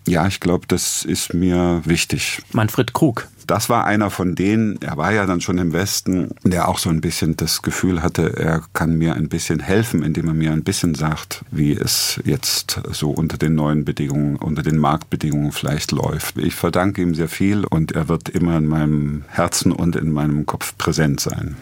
Ja, 0.09 0.27
ich 0.27 0.41
glaube, 0.41 0.67
das 0.67 1.05
ist 1.05 1.35
mir 1.35 1.83
wichtig. 1.85 2.43
Manfred 2.53 2.93
Krug 2.93 3.29
das 3.49 3.71
war 3.71 3.87
einer 3.87 4.11
von 4.11 4.35
denen, 4.35 4.81
er 4.83 4.97
war 4.97 5.13
ja 5.13 5.27
dann 5.27 5.41
schon 5.41 5.59
im 5.59 5.73
Westen, 5.73 6.31
der 6.45 6.69
auch 6.69 6.79
so 6.79 6.91
ein 6.91 7.01
bisschen 7.01 7.37
das 7.37 7.63
Gefühl 7.63 8.03
hatte, 8.03 8.37
er 8.37 8.63
kann 8.75 8.97
mir 8.97 9.15
ein 9.15 9.29
bisschen 9.29 9.59
helfen, 9.59 10.03
indem 10.03 10.29
er 10.29 10.35
mir 10.35 10.53
ein 10.53 10.63
bisschen 10.63 10.95
sagt, 10.95 11.45
wie 11.51 11.73
es 11.73 12.21
jetzt 12.25 12.81
so 12.93 13.11
unter 13.11 13.39
den 13.39 13.55
neuen 13.55 13.85
Bedingungen, 13.85 14.37
unter 14.37 14.63
den 14.63 14.77
Marktbedingungen 14.77 15.53
vielleicht 15.53 15.93
läuft. 15.93 16.37
Ich 16.37 16.55
verdanke 16.55 17.01
ihm 17.01 17.15
sehr 17.15 17.29
viel 17.29 17.65
und 17.65 17.93
er 17.93 18.09
wird 18.09 18.29
immer 18.29 18.59
in 18.59 18.67
meinem 18.67 19.25
Herzen 19.29 19.73
und 19.73 19.97
in 19.97 20.11
meinem 20.11 20.45
Kopf 20.45 20.77
präsent 20.77 21.21
sein. 21.21 21.57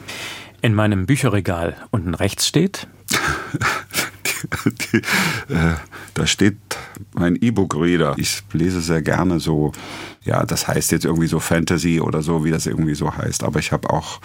In 0.62 0.74
meinem 0.74 1.06
Bücherregal 1.06 1.76
unten 1.92 2.14
rechts 2.14 2.48
steht 2.48 2.88
die, 4.92 4.96
äh, 5.52 5.74
da 6.14 6.26
steht 6.26 6.56
mein 7.12 7.36
E-Book-Reader. 7.36 8.14
Ich 8.16 8.42
lese 8.52 8.80
sehr 8.80 9.02
gerne 9.02 9.40
so, 9.40 9.72
ja, 10.24 10.44
das 10.44 10.68
heißt 10.68 10.92
jetzt 10.92 11.04
irgendwie 11.04 11.28
so 11.28 11.40
Fantasy 11.40 12.00
oder 12.00 12.22
so, 12.22 12.44
wie 12.44 12.50
das 12.50 12.66
irgendwie 12.66 12.94
so 12.94 13.16
heißt. 13.16 13.44
Aber 13.44 13.58
ich 13.58 13.72
habe 13.72 13.90
auch 13.90 14.20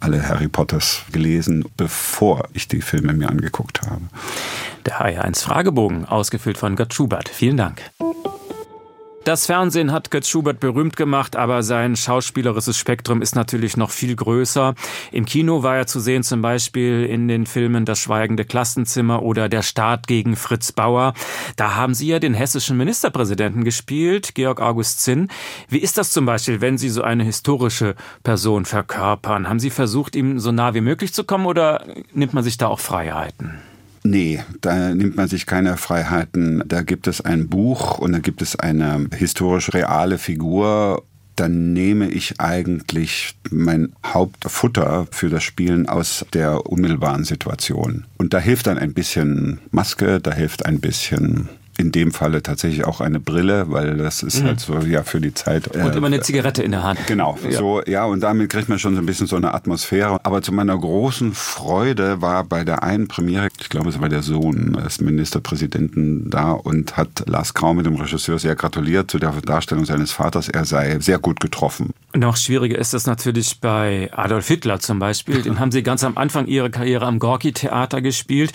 alle 0.00 0.26
Harry 0.26 0.48
Potters 0.48 1.02
gelesen, 1.12 1.64
bevor 1.76 2.48
ich 2.54 2.68
die 2.68 2.80
Filme 2.80 3.12
mir 3.12 3.28
angeguckt 3.28 3.82
habe. 3.82 4.02
Der 4.86 4.98
HR1 4.98 5.42
Fragebogen, 5.42 6.06
ausgefüllt 6.06 6.56
von 6.56 6.74
Gott 6.74 6.94
Schubert. 6.94 7.28
Vielen 7.28 7.58
Dank. 7.58 7.82
Das 9.24 9.44
Fernsehen 9.44 9.92
hat 9.92 10.10
Götz 10.10 10.28
Schubert 10.28 10.60
berühmt 10.60 10.96
gemacht, 10.96 11.36
aber 11.36 11.62
sein 11.62 11.94
schauspielerisches 11.94 12.78
Spektrum 12.78 13.20
ist 13.20 13.36
natürlich 13.36 13.76
noch 13.76 13.90
viel 13.90 14.16
größer. 14.16 14.74
Im 15.12 15.26
Kino 15.26 15.62
war 15.62 15.76
er 15.76 15.86
zu 15.86 16.00
sehen 16.00 16.22
zum 16.22 16.40
Beispiel 16.40 17.04
in 17.04 17.28
den 17.28 17.44
Filmen 17.44 17.84
Das 17.84 17.98
schweigende 17.98 18.46
Klassenzimmer 18.46 19.22
oder 19.22 19.50
Der 19.50 19.60
Staat 19.60 20.06
gegen 20.06 20.36
Fritz 20.36 20.72
Bauer. 20.72 21.12
Da 21.56 21.74
haben 21.74 21.92
Sie 21.92 22.06
ja 22.06 22.18
den 22.18 22.32
hessischen 22.32 22.78
Ministerpräsidenten 22.78 23.62
gespielt, 23.62 24.34
Georg 24.34 24.62
August 24.62 25.02
Zinn. 25.02 25.28
Wie 25.68 25.80
ist 25.80 25.98
das 25.98 26.12
zum 26.12 26.24
Beispiel, 26.24 26.62
wenn 26.62 26.78
Sie 26.78 26.88
so 26.88 27.02
eine 27.02 27.24
historische 27.24 27.96
Person 28.22 28.64
verkörpern? 28.64 29.50
Haben 29.50 29.60
Sie 29.60 29.70
versucht, 29.70 30.16
ihm 30.16 30.38
so 30.38 30.50
nah 30.50 30.72
wie 30.72 30.80
möglich 30.80 31.12
zu 31.12 31.24
kommen 31.24 31.44
oder 31.44 31.84
nimmt 32.14 32.32
man 32.32 32.42
sich 32.42 32.56
da 32.56 32.68
auch 32.68 32.80
Freiheiten? 32.80 33.58
Nee, 34.02 34.42
da 34.62 34.94
nimmt 34.94 35.16
man 35.16 35.28
sich 35.28 35.44
keine 35.46 35.76
Freiheiten. 35.76 36.62
Da 36.66 36.82
gibt 36.82 37.06
es 37.06 37.20
ein 37.20 37.48
Buch 37.48 37.98
und 37.98 38.12
da 38.12 38.18
gibt 38.18 38.40
es 38.40 38.56
eine 38.56 39.08
historisch 39.14 39.72
reale 39.74 40.16
Figur 40.16 41.02
dann 41.40 41.72
nehme 41.72 42.10
ich 42.10 42.38
eigentlich 42.38 43.34
mein 43.50 43.94
Hauptfutter 44.04 45.06
für 45.10 45.30
das 45.30 45.42
Spielen 45.42 45.88
aus 45.88 46.26
der 46.34 46.66
unmittelbaren 46.66 47.24
Situation. 47.24 48.04
Und 48.18 48.34
da 48.34 48.38
hilft 48.38 48.66
dann 48.66 48.76
ein 48.76 48.92
bisschen 48.92 49.58
Maske, 49.70 50.20
da 50.20 50.34
hilft 50.34 50.66
ein 50.66 50.80
bisschen 50.80 51.48
in 51.80 51.92
dem 51.92 52.12
Falle 52.12 52.42
tatsächlich 52.42 52.84
auch 52.84 53.00
eine 53.00 53.20
Brille, 53.20 53.70
weil 53.70 53.96
das 53.96 54.22
ist 54.22 54.42
mhm. 54.42 54.48
halt 54.48 54.60
so 54.60 54.78
ja 54.80 55.02
für 55.02 55.20
die 55.20 55.32
Zeit. 55.32 55.68
Und 55.68 55.80
äh, 55.80 55.96
immer 55.96 56.08
eine 56.08 56.20
Zigarette 56.20 56.62
in 56.62 56.72
der 56.72 56.82
Hand. 56.82 57.06
Genau, 57.06 57.38
ja. 57.42 57.58
so 57.58 57.82
ja 57.86 58.04
und 58.04 58.20
damit 58.20 58.50
kriegt 58.50 58.68
man 58.68 58.78
schon 58.78 58.94
so 58.94 59.00
ein 59.00 59.06
bisschen 59.06 59.26
so 59.26 59.36
eine 59.36 59.54
Atmosphäre. 59.54 60.18
Aber 60.22 60.42
zu 60.42 60.52
meiner 60.52 60.76
großen 60.76 61.32
Freude 61.32 62.20
war 62.20 62.44
bei 62.44 62.64
der 62.64 62.82
einen 62.82 63.08
Premiere, 63.08 63.48
ich 63.58 63.70
glaube 63.70 63.88
es 63.88 64.00
war 64.00 64.10
der 64.10 64.22
Sohn 64.22 64.74
des 64.84 65.00
Ministerpräsidenten 65.00 66.28
da 66.28 66.52
und 66.52 66.96
hat 66.98 67.24
Lars 67.26 67.54
Grau 67.54 67.72
mit 67.72 67.86
dem 67.86 67.96
Regisseur 67.96 68.38
sehr 68.38 68.54
gratuliert 68.54 69.10
zu 69.10 69.18
der 69.18 69.32
Darstellung 69.32 69.86
seines 69.86 70.12
Vaters. 70.12 70.48
Er 70.48 70.66
sei 70.66 71.00
sehr 71.00 71.18
gut 71.18 71.40
getroffen. 71.40 71.90
Noch 72.14 72.36
schwieriger 72.36 72.78
ist 72.78 72.92
das 72.92 73.06
natürlich 73.06 73.60
bei 73.60 74.10
Adolf 74.12 74.48
Hitler 74.48 74.80
zum 74.80 74.98
Beispiel. 74.98 75.42
Den 75.42 75.58
haben 75.60 75.70
Sie 75.70 75.82
ganz 75.82 76.02
am 76.02 76.16
Anfang 76.16 76.46
Ihrer 76.46 76.70
Karriere 76.70 77.06
am 77.06 77.18
Gorki-Theater 77.18 78.02
gespielt. 78.02 78.52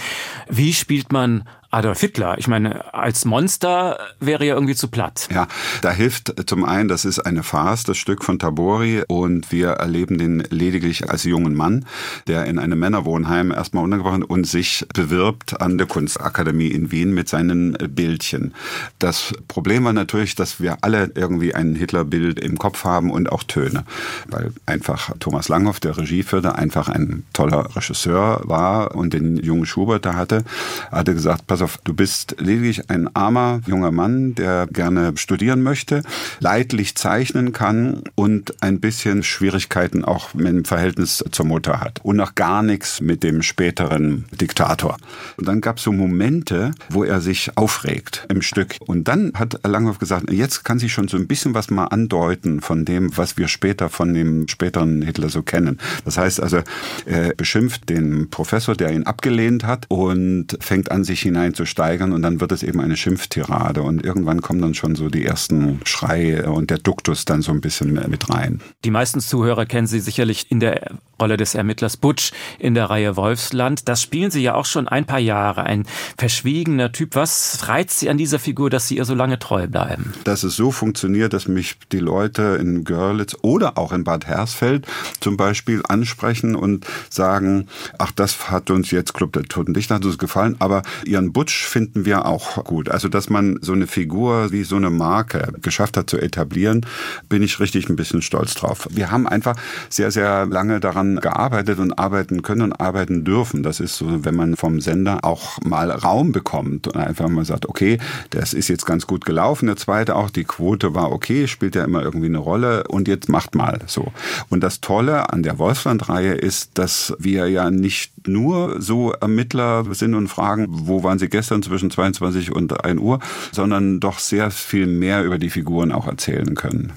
Wie 0.50 0.74
spielt 0.74 1.12
man 1.12 1.46
Adolf 1.76 2.00
Hitler. 2.00 2.38
Ich 2.38 2.48
meine, 2.48 2.94
als 2.94 3.26
Monster 3.26 4.00
wäre 4.22 4.46
ja 4.46 4.54
irgendwie 4.54 4.76
zu 4.76 4.88
platt. 4.88 5.28
Ja, 5.34 5.48
da 5.82 5.92
hilft 5.92 6.48
zum 6.50 6.64
einen, 6.64 6.88
das 6.88 7.04
ist 7.04 7.20
eine 7.20 7.44
Farce, 7.44 7.84
das 7.84 7.98
Stück 7.98 8.24
von 8.24 8.40
Tabori, 8.40 9.04
und 9.08 9.52
wir 9.52 9.72
erleben 9.72 10.18
den 10.18 10.40
lediglich 10.50 11.10
als 11.10 11.26
jungen 11.26 11.54
Mann, 11.54 11.86
der 12.28 12.46
in 12.46 12.60
einem 12.60 12.80
Männerwohnheim 12.80 13.52
erstmal 13.52 13.84
untergebracht 13.84 14.24
und 14.24 14.48
sich 14.48 14.86
bewirbt 14.94 15.60
an 15.60 15.78
der 15.78 15.86
Kunstakademie 15.86 16.68
in 16.68 16.92
Wien 16.92 17.14
mit 17.14 17.28
seinen 17.28 17.74
Bildchen. 17.74 18.54
Das 19.00 19.34
Problem 19.50 19.84
war 19.84 19.94
natürlich, 19.94 20.36
dass 20.36 20.62
wir 20.62 20.78
alle 20.80 21.12
irgendwie 21.16 21.56
ein 21.56 21.76
Hitlerbild 21.76 22.40
im 22.40 22.58
Kopf 22.58 22.86
haben 22.86 23.12
und 23.12 23.30
auch 23.30 23.44
Töne, 23.48 23.84
weil 24.28 24.52
einfach 24.66 25.12
Thomas 25.20 25.50
Langhoff, 25.50 25.80
der 25.80 25.98
Regie 25.98 26.24
führte, 26.24 26.56
einfach 26.56 26.90
ein 26.90 27.24
toller 27.34 27.76
Regisseur 27.76 28.42
war 28.44 28.96
und 28.96 29.14
den 29.14 29.38
jungen 29.38 29.66
Schubert 29.66 30.06
da 30.06 30.16
hatte, 30.16 30.44
hatte 30.92 31.14
gesagt, 31.14 31.48
pass 31.48 31.62
auf, 31.62 31.78
du 31.84 31.94
bist 31.94 32.36
lediglich 32.40 32.90
ein 32.90 33.14
armer 33.16 33.62
junger 33.66 33.92
Mann, 33.92 34.36
der 34.36 34.68
gerne 34.68 35.14
studieren 35.18 35.64
möchte, 35.64 36.04
leidlich 36.40 36.96
zeichnen 36.96 37.54
kann 37.54 38.04
und 38.16 38.62
ein 38.62 38.80
bisschen 38.80 39.24
Schwierigkeiten 39.24 40.04
auch 40.04 40.30
dem 40.34 40.66
Verhältnis 40.66 41.24
zur 41.32 41.46
Mutter 41.46 41.82
hat 41.82 42.00
und 42.04 42.16
noch 42.16 42.36
gar 42.36 42.64
nichts 42.64 43.02
mit 43.02 43.24
dem 43.24 43.42
späteren 43.42 44.26
Diktator. 44.32 44.98
Und 45.38 45.48
dann 45.48 45.62
gab 45.62 45.78
es 45.78 45.84
so 45.84 45.92
Momente, 45.92 46.72
wo 46.90 47.04
er 47.04 47.22
sich 47.22 47.58
aufregt 47.58 48.26
im 48.30 48.42
Stück. 48.42 48.76
Und 48.80 49.08
dann 49.08 49.34
hat 49.36 49.60
Langhoff 49.64 50.00
gesagt, 50.00 50.32
jetzt 50.32 50.64
kann 50.64 50.80
sich 50.80 50.94
schon 50.94 51.08
so 51.08 51.18
ein 51.18 51.28
bisschen 51.28 51.54
was 51.54 51.70
mal 51.70 51.86
andeuten 51.86 52.62
von 52.62 52.86
dem, 52.86 53.16
was 53.18 53.35
wir 53.38 53.48
später 53.48 53.90
von 53.90 54.14
dem 54.14 54.48
späteren 54.48 55.02
Hitler 55.02 55.30
so 55.30 55.42
kennen. 55.42 55.80
Das 56.04 56.18
heißt 56.18 56.42
also, 56.42 56.62
er 57.06 57.34
beschimpft 57.36 57.90
den 57.90 58.30
Professor, 58.30 58.76
der 58.76 58.92
ihn 58.92 59.04
abgelehnt 59.04 59.66
hat 59.66 59.86
und 59.90 60.58
fängt 60.60 60.92
an, 60.92 61.04
sich 61.04 61.22
hinein 61.22 61.54
zu 61.54 61.66
steigern 61.66 62.12
und 62.14 62.22
dann 62.22 62.42
wird 62.42 62.52
es 62.52 62.64
eben 62.64 62.80
eine 62.80 62.98
Schimpftirade 62.98 63.82
und 63.82 64.04
irgendwann 64.04 64.42
kommen 64.42 64.62
dann 64.62 64.74
schon 64.74 64.96
so 64.96 65.10
die 65.10 65.26
ersten 65.26 65.80
Schreie 65.86 66.52
und 66.52 66.70
der 66.70 66.78
Duktus 66.78 67.26
dann 67.26 67.42
so 67.42 67.52
ein 67.52 67.62
bisschen 67.62 67.94
mit 68.10 68.30
rein. 68.30 68.62
Die 68.84 68.92
meisten 68.92 69.20
Zuhörer 69.20 69.66
kennen 69.66 69.88
Sie 69.88 70.00
sicherlich 70.00 70.52
in 70.52 70.60
der 70.60 70.98
Rolle 71.22 71.38
des 71.38 71.56
Ermittlers 71.56 71.98
Butch 71.98 72.32
in 72.60 72.74
der 72.74 72.90
Reihe 72.90 73.16
Wolfsland. 73.16 73.88
Das 73.88 74.02
spielen 74.02 74.32
Sie 74.32 74.42
ja 74.42 74.56
auch 74.56 74.66
schon 74.66 74.88
ein 74.88 75.06
paar 75.06 75.20
Jahre. 75.20 75.64
Ein 75.64 75.86
verschwiegener 76.18 76.92
Typ. 76.92 77.16
Was 77.16 77.68
reizt 77.68 78.00
Sie 78.00 78.10
an 78.10 78.18
dieser 78.18 78.40
Figur, 78.40 78.70
dass 78.70 78.88
Sie 78.88 78.98
ihr 78.98 79.06
so 79.06 79.16
lange 79.16 79.40
treu 79.40 79.68
bleiben? 79.68 80.14
Dass 80.24 80.44
es 80.44 80.56
so 80.56 80.72
funktioniert, 80.72 81.34
dass 81.34 81.48
mich 81.48 81.78
die 81.92 82.00
Leute 82.00 82.58
in 82.60 82.84
Görlitz 82.84 83.25
oder 83.44 83.78
auch 83.78 83.92
in 83.92 84.04
Bad 84.04 84.28
Hersfeld 84.28 84.88
zum 85.20 85.38
Beispiel 85.38 85.82
ansprechen 85.88 86.56
und 86.56 86.86
sagen, 87.10 87.68
ach, 87.98 88.12
das 88.12 88.50
hat 88.50 88.70
uns 88.70 88.92
jetzt 88.92 89.14
Club 89.14 89.34
der 89.34 89.44
Toten 89.44 89.74
Dichter 89.74 89.96
hat 89.96 90.06
uns 90.06 90.18
gefallen, 90.18 90.56
aber 90.60 90.82
Ihren 91.06 91.34
Butch 91.34 91.66
finden 91.66 92.06
wir 92.06 92.26
auch 92.26 92.64
gut. 92.64 92.90
Also, 92.90 93.10
dass 93.10 93.30
man 93.30 93.60
so 93.62 93.74
eine 93.74 93.88
Figur 93.88 94.52
wie 94.52 94.64
so 94.64 94.76
eine 94.76 94.90
Marke 94.90 95.54
geschafft 95.62 95.98
hat 95.98 96.10
zu 96.10 96.18
etablieren, 96.18 96.86
bin 97.30 97.44
ich 97.44 97.60
richtig 97.60 97.90
ein 97.90 97.96
bisschen 97.96 98.22
stolz 98.22 98.54
drauf. 98.54 98.88
Wir 98.92 99.12
haben 99.12 99.28
einfach 99.28 99.56
sehr, 99.90 100.12
sehr 100.12 100.46
lange 100.46 100.80
daran 100.80 101.18
gearbeitet 101.18 101.80
und 101.80 101.94
arbeiten 101.94 102.42
können 102.42 102.62
und 102.62 102.74
arbeiten 102.74 103.24
dürfen. 103.24 103.64
Das 103.64 103.80
ist 103.80 103.98
so, 103.98 104.24
wenn 104.26 104.36
man 104.36 104.56
vom 104.56 104.82
Sender 104.82 105.24
auch 105.24 105.62
mal 105.64 105.92
Raum 105.92 106.32
bekommt 106.32 106.88
und 106.88 106.98
einfach 106.98 107.28
mal 107.28 107.46
sagt, 107.46 107.68
okay, 107.68 108.00
das 108.30 108.54
ist 108.54 108.68
jetzt 108.68 108.86
ganz 108.86 109.08
gut 109.08 109.26
gelaufen. 109.26 109.68
Der 109.68 109.78
zweite 109.78 110.16
auch, 110.16 110.30
die 110.30 110.44
Quote 110.44 110.94
war 110.94 111.12
okay, 111.12 111.48
spielt 111.48 111.76
ja 111.76 111.84
immer 111.84 112.04
irgendwie 112.04 112.28
eine 112.28 112.38
Rolle 112.38 112.86
und 112.88 113.08
jetzt 113.08 113.15
macht 113.28 113.56
mal 113.56 113.80
so. 113.88 114.12
Und 114.50 114.62
das 114.62 114.82
Tolle 114.82 115.32
an 115.32 115.44
der 115.44 115.58
Wolfsland-Reihe 115.58 116.34
ist, 116.34 116.78
dass 116.78 117.14
wir 117.20 117.48
ja 117.48 117.70
nicht 117.70 118.28
nur 118.28 118.82
so 118.82 119.12
Ermittler 119.12 119.86
sind 119.94 120.16
und 120.16 120.28
fragen, 120.28 120.68
wo 120.70 121.04
waren 121.04 121.20
sie 121.20 121.30
gestern 121.30 121.64
zwischen 121.64 121.92
22 121.92 122.52
und 122.52 122.84
1 122.84 123.00
Uhr, 123.00 123.20
sondern 123.52 124.00
doch 124.00 124.20
sehr 124.20 124.52
viel 124.52 124.88
mehr 124.88 125.24
über 125.24 125.38
die 125.38 125.50
Figuren 125.50 125.92
auch 125.92 126.08
erzählen 126.08 126.56
können. 126.56 126.94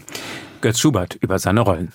Götz 0.60 0.80
Schubert 0.80 1.16
über 1.20 1.38
seine 1.38 1.60
Rollen. 1.60 1.92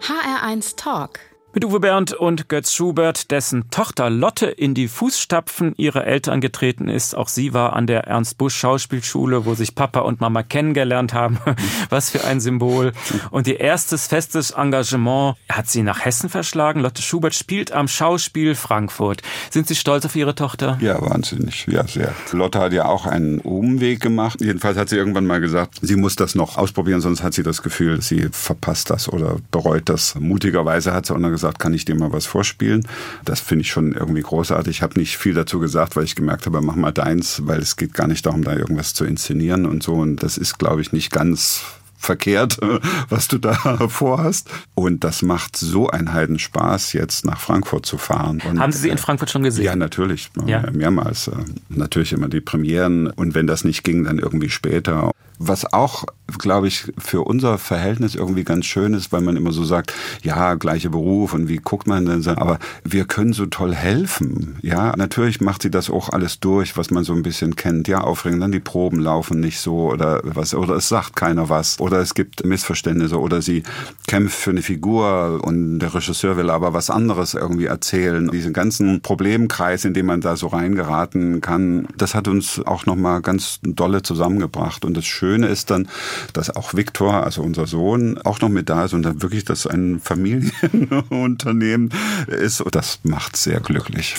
HR1 0.00 0.76
Talk 0.76 1.20
Mit 1.56 1.64
Uwe 1.64 1.80
Bernd 1.80 2.12
und 2.12 2.50
Götz 2.50 2.74
Schubert, 2.74 3.30
dessen 3.30 3.70
Tochter 3.70 4.10
Lotte 4.10 4.44
in 4.44 4.74
die 4.74 4.88
Fußstapfen 4.88 5.74
ihrer 5.78 6.06
Eltern 6.06 6.42
getreten 6.42 6.86
ist. 6.86 7.16
Auch 7.16 7.28
sie 7.28 7.54
war 7.54 7.72
an 7.72 7.86
der 7.86 8.04
Ernst 8.04 8.36
Busch 8.36 8.54
Schauspielschule, 8.54 9.46
wo 9.46 9.54
sich 9.54 9.74
Papa 9.74 10.00
und 10.00 10.20
Mama 10.20 10.42
kennengelernt 10.42 11.14
haben. 11.14 11.38
Was 11.88 12.10
für 12.10 12.24
ein 12.24 12.40
Symbol. 12.40 12.92
Und 13.30 13.48
ihr 13.48 13.58
erstes 13.58 14.06
festes 14.06 14.50
Engagement 14.50 15.36
hat 15.48 15.66
sie 15.66 15.82
nach 15.82 16.04
Hessen 16.04 16.28
verschlagen. 16.28 16.82
Lotte 16.82 17.00
Schubert 17.00 17.34
spielt 17.34 17.72
am 17.72 17.88
Schauspiel 17.88 18.54
Frankfurt. 18.54 19.22
Sind 19.50 19.66
Sie 19.66 19.76
stolz 19.76 20.04
auf 20.04 20.14
Ihre 20.14 20.34
Tochter? 20.34 20.76
Ja, 20.82 21.00
wahnsinnig. 21.00 21.66
Ja, 21.70 21.88
sehr. 21.88 22.14
Lotte 22.32 22.58
hat 22.58 22.74
ja 22.74 22.84
auch 22.84 23.06
einen 23.06 23.40
Umweg 23.40 24.00
gemacht. 24.00 24.42
Jedenfalls 24.42 24.76
hat 24.76 24.90
sie 24.90 24.96
irgendwann 24.96 25.24
mal 25.24 25.40
gesagt, 25.40 25.78
sie 25.80 25.96
muss 25.96 26.16
das 26.16 26.34
noch 26.34 26.58
ausprobieren, 26.58 27.00
sonst 27.00 27.22
hat 27.22 27.32
sie 27.32 27.42
das 27.42 27.62
Gefühl, 27.62 28.02
sie 28.02 28.28
verpasst 28.30 28.90
das 28.90 29.10
oder 29.10 29.38
bereut 29.50 29.88
das. 29.88 30.16
Mutigerweise 30.16 30.92
hat 30.92 31.06
sie 31.06 31.14
auch 31.14 31.18
noch 31.18 31.30
gesagt, 31.30 31.45
gesagt, 31.46 31.58
kann 31.60 31.74
ich 31.74 31.84
dir 31.84 31.94
mal 31.94 32.12
was 32.12 32.26
vorspielen? 32.26 32.86
Das 33.24 33.40
finde 33.40 33.62
ich 33.62 33.70
schon 33.70 33.92
irgendwie 33.92 34.22
großartig. 34.22 34.78
Ich 34.78 34.82
habe 34.82 34.98
nicht 34.98 35.16
viel 35.16 35.34
dazu 35.34 35.60
gesagt, 35.60 35.94
weil 35.94 36.04
ich 36.04 36.16
gemerkt 36.16 36.46
habe, 36.46 36.60
mach 36.60 36.74
mal 36.74 36.92
deins, 36.92 37.42
weil 37.46 37.60
es 37.60 37.76
geht 37.76 37.94
gar 37.94 38.08
nicht 38.08 38.26
darum, 38.26 38.42
da 38.42 38.54
irgendwas 38.54 38.94
zu 38.94 39.04
inszenieren 39.04 39.64
und 39.64 39.82
so. 39.82 39.94
Und 39.94 40.22
das 40.22 40.38
ist, 40.38 40.58
glaube 40.58 40.80
ich, 40.80 40.92
nicht 40.92 41.12
ganz 41.12 41.62
verkehrt, 41.96 42.58
was 43.08 43.28
du 43.28 43.38
da 43.38 43.54
vorhast. 43.88 44.50
Und 44.74 45.04
das 45.04 45.22
macht 45.22 45.56
so 45.56 45.88
einen 45.88 46.12
Heidenspaß, 46.12 46.92
jetzt 46.94 47.24
nach 47.24 47.40
Frankfurt 47.40 47.86
zu 47.86 47.96
fahren. 47.96 48.42
Und 48.48 48.58
Haben 48.58 48.72
Sie 48.72 48.80
sie 48.80 48.88
in 48.88 48.98
Frankfurt 48.98 49.30
schon 49.30 49.44
gesehen? 49.44 49.64
Ja, 49.64 49.76
natürlich. 49.76 50.30
Ja. 50.46 50.68
Mehrmals. 50.72 51.28
Äh, 51.28 51.36
natürlich 51.68 52.12
immer 52.12 52.28
die 52.28 52.40
Premieren. 52.40 53.06
Und 53.06 53.34
wenn 53.34 53.46
das 53.46 53.64
nicht 53.64 53.84
ging, 53.84 54.04
dann 54.04 54.18
irgendwie 54.18 54.50
später. 54.50 55.12
Was 55.38 55.72
auch, 55.72 56.04
glaube 56.38 56.68
ich, 56.68 56.92
für 56.98 57.22
unser 57.22 57.58
Verhältnis 57.58 58.14
irgendwie 58.14 58.44
ganz 58.44 58.66
schön 58.66 58.94
ist, 58.94 59.12
weil 59.12 59.20
man 59.20 59.36
immer 59.36 59.52
so 59.52 59.64
sagt, 59.64 59.92
ja, 60.22 60.54
gleicher 60.54 60.90
Beruf 60.90 61.34
und 61.34 61.48
wie 61.48 61.56
guckt 61.56 61.86
man 61.86 62.06
denn 62.06 62.26
aber 62.26 62.58
wir 62.84 63.04
können 63.04 63.32
so 63.32 63.46
toll 63.46 63.74
helfen. 63.74 64.58
Ja, 64.62 64.96
natürlich 64.96 65.40
macht 65.40 65.62
sie 65.62 65.70
das 65.70 65.90
auch 65.90 66.08
alles 66.08 66.40
durch, 66.40 66.76
was 66.76 66.90
man 66.90 67.04
so 67.04 67.12
ein 67.12 67.22
bisschen 67.22 67.56
kennt. 67.56 67.88
Ja, 67.88 68.00
aufregend, 68.00 68.42
dann 68.42 68.52
die 68.52 68.60
Proben 68.60 68.98
laufen 68.98 69.40
nicht 69.40 69.60
so 69.60 69.90
oder 69.92 70.20
was, 70.24 70.54
oder 70.54 70.76
es 70.76 70.88
sagt 70.88 71.16
keiner 71.16 71.48
was 71.48 71.78
oder 71.80 71.98
es 72.00 72.14
gibt 72.14 72.44
Missverständnisse 72.44 73.20
oder 73.20 73.42
sie 73.42 73.62
kämpft 74.06 74.38
für 74.38 74.50
eine 74.50 74.62
Figur 74.62 75.40
und 75.42 75.78
der 75.78 75.94
Regisseur 75.94 76.36
will 76.36 76.50
aber 76.50 76.72
was 76.72 76.90
anderes 76.90 77.34
irgendwie 77.34 77.66
erzählen. 77.66 78.30
Diesen 78.30 78.52
ganzen 78.52 79.00
Problemkreis, 79.00 79.84
in 79.84 79.94
dem 79.94 80.06
man 80.06 80.20
da 80.20 80.36
so 80.36 80.48
reingeraten 80.48 81.40
kann, 81.40 81.88
das 81.96 82.14
hat 82.14 82.28
uns 82.28 82.60
auch 82.64 82.86
nochmal 82.86 83.22
ganz 83.22 83.60
dolle 83.62 84.02
zusammengebracht 84.02 84.84
und 84.84 84.96
das 84.96 85.04
Schöne 85.04 85.26
Schöne 85.36 85.48
ist 85.48 85.70
dann, 85.70 85.88
dass 86.32 86.54
auch 86.54 86.74
Viktor, 86.74 87.24
also 87.24 87.42
unser 87.42 87.66
Sohn, 87.66 88.18
auch 88.18 88.40
noch 88.40 88.48
mit 88.48 88.68
da 88.68 88.84
ist 88.84 88.94
und 88.94 89.02
dann 89.02 89.22
wirklich 89.22 89.44
das 89.44 89.66
ein 89.66 90.00
Familienunternehmen 90.00 91.90
ist. 92.28 92.60
Und 92.60 92.74
das 92.74 93.00
macht 93.02 93.36
sehr 93.36 93.60
glücklich. 93.60 94.16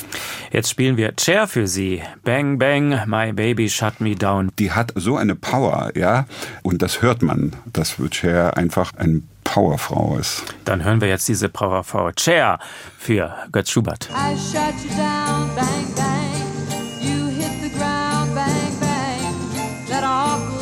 Jetzt 0.52 0.69
spielen 0.69 0.97
wir 0.97 1.15
Chair 1.15 1.47
für 1.47 1.67
Sie. 1.67 2.02
Bang, 2.23 2.60
bang, 2.60 3.04
my 3.08 3.32
baby 3.32 3.69
shut 3.69 4.02
me 4.02 4.15
down. 4.15 4.52
Die 4.60 4.71
hat 4.71 4.91
so 4.95 5.15
eine 5.15 5.36
Power, 5.36 5.91
ja. 5.95 6.26
Und 6.62 6.82
das 6.82 7.02
hört 7.02 7.21
man, 7.21 7.54
dass 7.71 7.95
Chair 8.10 8.58
einfach 8.58 8.93
ein 8.95 9.28
Powerfrau 9.47 10.17
ist. 10.19 10.43
Dann 10.65 10.83
hören 10.83 11.01
wir 11.01 11.07
jetzt 11.07 11.27
diese 11.27 11.49
Powerfrau 11.49 12.12
Chair 12.12 12.60
für 12.97 13.33
Götz 13.51 13.71
Schubert. 13.71 14.10
I 14.12 14.36
shut 14.38 14.75
you 14.83 14.89
down, 14.95 15.49
bang, 15.55 15.93
bang. 15.95 16.27
You 17.01 17.27
hit 17.27 17.62
the 17.62 17.69
ground, 17.69 18.36
bang, 18.36 18.79
bang. 18.79 19.88
That 19.89 20.03
awful 20.03 20.57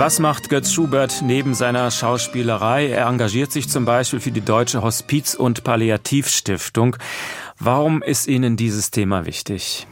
Was 0.00 0.18
macht 0.18 0.48
Götz 0.48 0.72
Schubert 0.72 1.20
neben 1.22 1.52
seiner 1.52 1.90
Schauspielerei? 1.90 2.88
Er 2.88 3.06
engagiert 3.06 3.52
sich 3.52 3.68
zum 3.68 3.84
Beispiel 3.84 4.18
für 4.18 4.30
die 4.30 4.40
Deutsche 4.40 4.80
Hospiz- 4.80 5.34
und 5.34 5.62
Palliativstiftung. 5.62 6.96
Warum 7.58 8.00
ist 8.00 8.26
Ihnen 8.26 8.56
dieses 8.56 8.90
Thema 8.90 9.26
wichtig? 9.26 9.86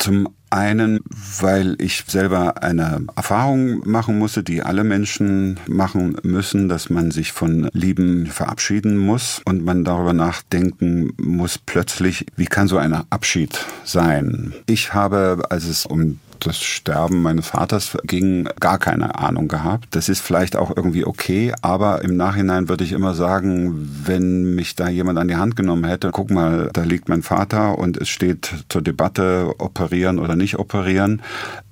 Zum 0.00 0.35
einen, 0.56 1.00
weil 1.40 1.76
ich 1.78 2.04
selber 2.06 2.62
eine 2.62 3.04
Erfahrung 3.14 3.86
machen 3.88 4.18
musste, 4.18 4.42
die 4.42 4.62
alle 4.62 4.84
Menschen 4.84 5.60
machen 5.68 6.16
müssen, 6.22 6.68
dass 6.68 6.88
man 6.90 7.10
sich 7.10 7.32
von 7.32 7.68
Lieben 7.72 8.26
verabschieden 8.26 8.96
muss 8.96 9.42
und 9.44 9.64
man 9.64 9.84
darüber 9.84 10.14
nachdenken 10.14 11.12
muss 11.18 11.58
plötzlich, 11.58 12.26
wie 12.36 12.46
kann 12.46 12.68
so 12.68 12.78
ein 12.78 12.94
Abschied 13.10 13.64
sein? 13.84 14.54
Ich 14.66 14.94
habe, 14.94 15.44
als 15.50 15.66
es 15.66 15.84
um 15.84 16.20
das 16.40 16.58
Sterben 16.58 17.22
meines 17.22 17.48
Vaters 17.48 17.96
ging, 18.04 18.48
gar 18.60 18.78
keine 18.78 19.18
Ahnung 19.18 19.48
gehabt. 19.48 19.88
Das 19.92 20.08
ist 20.08 20.20
vielleicht 20.20 20.56
auch 20.56 20.76
irgendwie 20.76 21.04
okay, 21.04 21.52
aber 21.62 22.02
im 22.02 22.16
Nachhinein 22.16 22.68
würde 22.68 22.84
ich 22.84 22.92
immer 22.92 23.14
sagen, 23.14 23.88
wenn 24.04 24.54
mich 24.54 24.74
da 24.74 24.88
jemand 24.88 25.18
an 25.18 25.28
die 25.28 25.36
Hand 25.36 25.56
genommen 25.56 25.84
hätte, 25.84 26.10
guck 26.10 26.30
mal, 26.30 26.70
da 26.72 26.82
liegt 26.82 27.08
mein 27.08 27.22
Vater 27.22 27.78
und 27.78 27.96
es 27.96 28.08
steht 28.08 28.64
zur 28.68 28.82
Debatte, 28.82 29.54
operieren 29.58 30.18
oder 30.18 30.36
nicht 30.36 30.58
operieren. 30.58 31.22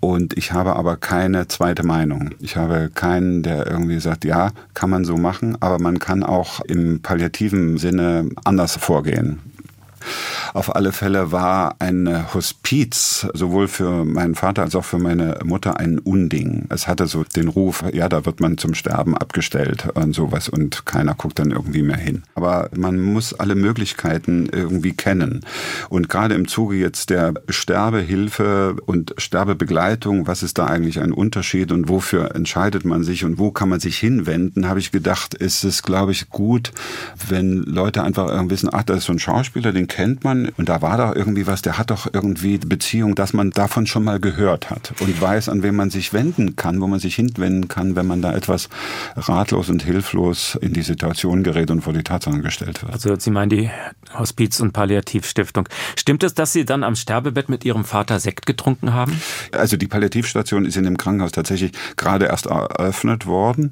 Und 0.00 0.37
ich 0.37 0.53
habe 0.53 0.77
aber 0.77 0.96
keine 0.96 1.48
zweite 1.48 1.83
Meinung. 1.83 2.31
Ich 2.40 2.57
habe 2.57 2.90
keinen, 2.94 3.42
der 3.42 3.66
irgendwie 3.66 4.00
sagt, 4.00 4.24
ja, 4.24 4.50
kann 4.74 4.90
man 4.90 5.05
so 5.05 5.16
machen, 5.16 5.57
aber 5.61 5.79
man 5.79 5.98
kann 5.98 6.22
auch 6.22 6.61
im 6.61 7.00
palliativen 7.00 7.79
Sinne 7.79 8.29
anders 8.44 8.77
vorgehen. 8.77 9.54
Auf 10.53 10.75
alle 10.75 10.93
Fälle 10.93 11.33
war 11.33 11.77
ein 11.79 12.33
Hospiz 12.33 13.27
sowohl 13.35 13.69
für 13.69 14.05
meinen 14.05 14.35
Vater 14.35 14.62
als 14.62 14.75
auch 14.75 14.85
für 14.85 14.99
meine 14.99 15.38
Mutter 15.45 15.79
ein 15.79 15.99
Unding. 15.99 16.67
Es 16.69 16.87
hatte 16.88 17.07
so 17.07 17.25
den 17.25 17.49
Ruf, 17.49 17.85
ja, 17.93 18.09
da 18.09 18.25
wird 18.25 18.40
man 18.40 18.59
zum 18.59 18.75
Sterben 18.75 19.17
abgestellt 19.17 19.88
und 19.95 20.14
sowas 20.14 20.49
und 20.49 20.87
keiner 20.87 21.14
guckt 21.14 21.38
dann 21.38 21.51
irgendwie 21.51 21.83
mehr 21.83 21.97
hin. 21.97 22.23
Aber 22.35 22.71
man 22.77 23.01
muss 23.01 23.35
alle 23.35 23.55
Möglichkeiten 23.55 24.49
irgendwie 24.51 24.93
kennen. 24.93 25.40
Und 25.88 26.09
gerade 26.09 26.35
im 26.35 26.49
Zuge 26.49 26.77
jetzt 26.77 27.11
der 27.11 27.35
Sterbehilfe 27.49 28.77
und 28.87 29.14
Sterbebegleitung, 29.19 30.27
was 30.27 30.43
ist 30.43 30.59
da 30.59 30.67
eigentlich 30.67 31.01
ein 31.01 31.12
Unterschied 31.12 31.73
und 31.73 31.88
wofür 31.88 32.35
entscheidet 32.35 32.85
man 32.85 33.03
sich 33.05 33.25
und 33.25 33.38
wo 33.38 33.51
kann 33.51 33.69
man 33.69 33.81
sich 33.81 33.99
hinwenden, 33.99 34.69
habe 34.69 34.81
ich 34.81 34.93
gedacht, 34.93 35.35
ist 35.35 35.64
es, 35.64 35.83
glaube 35.83 36.12
ich, 36.12 36.31
gut, 36.31 36.73
wenn 37.29 37.62
Leute 37.62 38.03
einfach 38.03 38.31
wissen, 38.51 38.69
ach, 38.73 38.83
da 38.83 38.95
ist 38.95 39.05
so 39.05 39.12
ein 39.12 39.19
Schauspieler, 39.19 39.73
den 39.73 39.88
kennt 39.94 40.24
man 40.24 40.48
und 40.57 40.68
da 40.68 40.83
war 40.83 40.98
doch 40.98 41.14
irgendwie 41.14 41.46
was, 41.46 41.62
der 41.62 41.78
hat 41.78 41.92
doch 41.92 42.09
irgendwie 42.12 42.59
Beziehung, 42.59 43.14
dass 43.14 43.33
man 43.33 43.50
davon 43.50 43.87
schon 43.87 44.02
mal 44.02 44.18
gehört 44.18 44.68
hat 44.68 44.92
und 44.98 45.20
weiß, 45.20 45.48
an 45.48 45.62
wen 45.62 45.76
man 45.76 45.90
sich 45.90 46.12
wenden 46.12 46.57
kann, 46.57 46.80
wo 46.80 46.88
man 46.88 46.98
sich 46.98 47.14
hinwenden 47.14 47.68
kann, 47.68 47.94
wenn 47.94 48.04
man 48.04 48.20
da 48.20 48.35
etwas 48.35 48.68
ratlos 49.14 49.70
und 49.70 49.85
hilflos 49.85 50.59
in 50.61 50.72
die 50.72 50.83
Situation 50.83 51.44
gerät 51.44 51.70
und 51.70 51.83
vor 51.83 51.92
die 51.92 52.02
Tatsachen 52.02 52.42
gestellt 52.42 52.83
wird. 52.83 52.92
Also 52.92 53.14
Sie 53.16 53.30
meinen 53.30 53.50
die 53.50 53.70
Hospiz- 54.18 54.59
und 54.59 54.72
Palliativstiftung. 54.72 55.68
Stimmt 55.94 56.24
es, 56.24 56.35
dass 56.35 56.52
Sie 56.52 56.64
dann 56.64 56.83
am 56.83 56.96
Sterbebett 56.96 57.48
mit 57.48 57.64
Ihrem 57.64 57.85
Vater 57.85 58.18
Sekt 58.18 58.46
getrunken 58.46 58.94
haben? 58.94 59.20
Also 59.52 59.76
die 59.76 59.87
Palliativstation 59.87 60.64
ist 60.64 60.76
in 60.76 60.83
dem 60.83 60.96
Krankenhaus 60.96 61.30
tatsächlich 61.30 61.70
gerade 61.96 62.24
erst 62.24 62.46
eröffnet 62.46 63.26
worden 63.26 63.70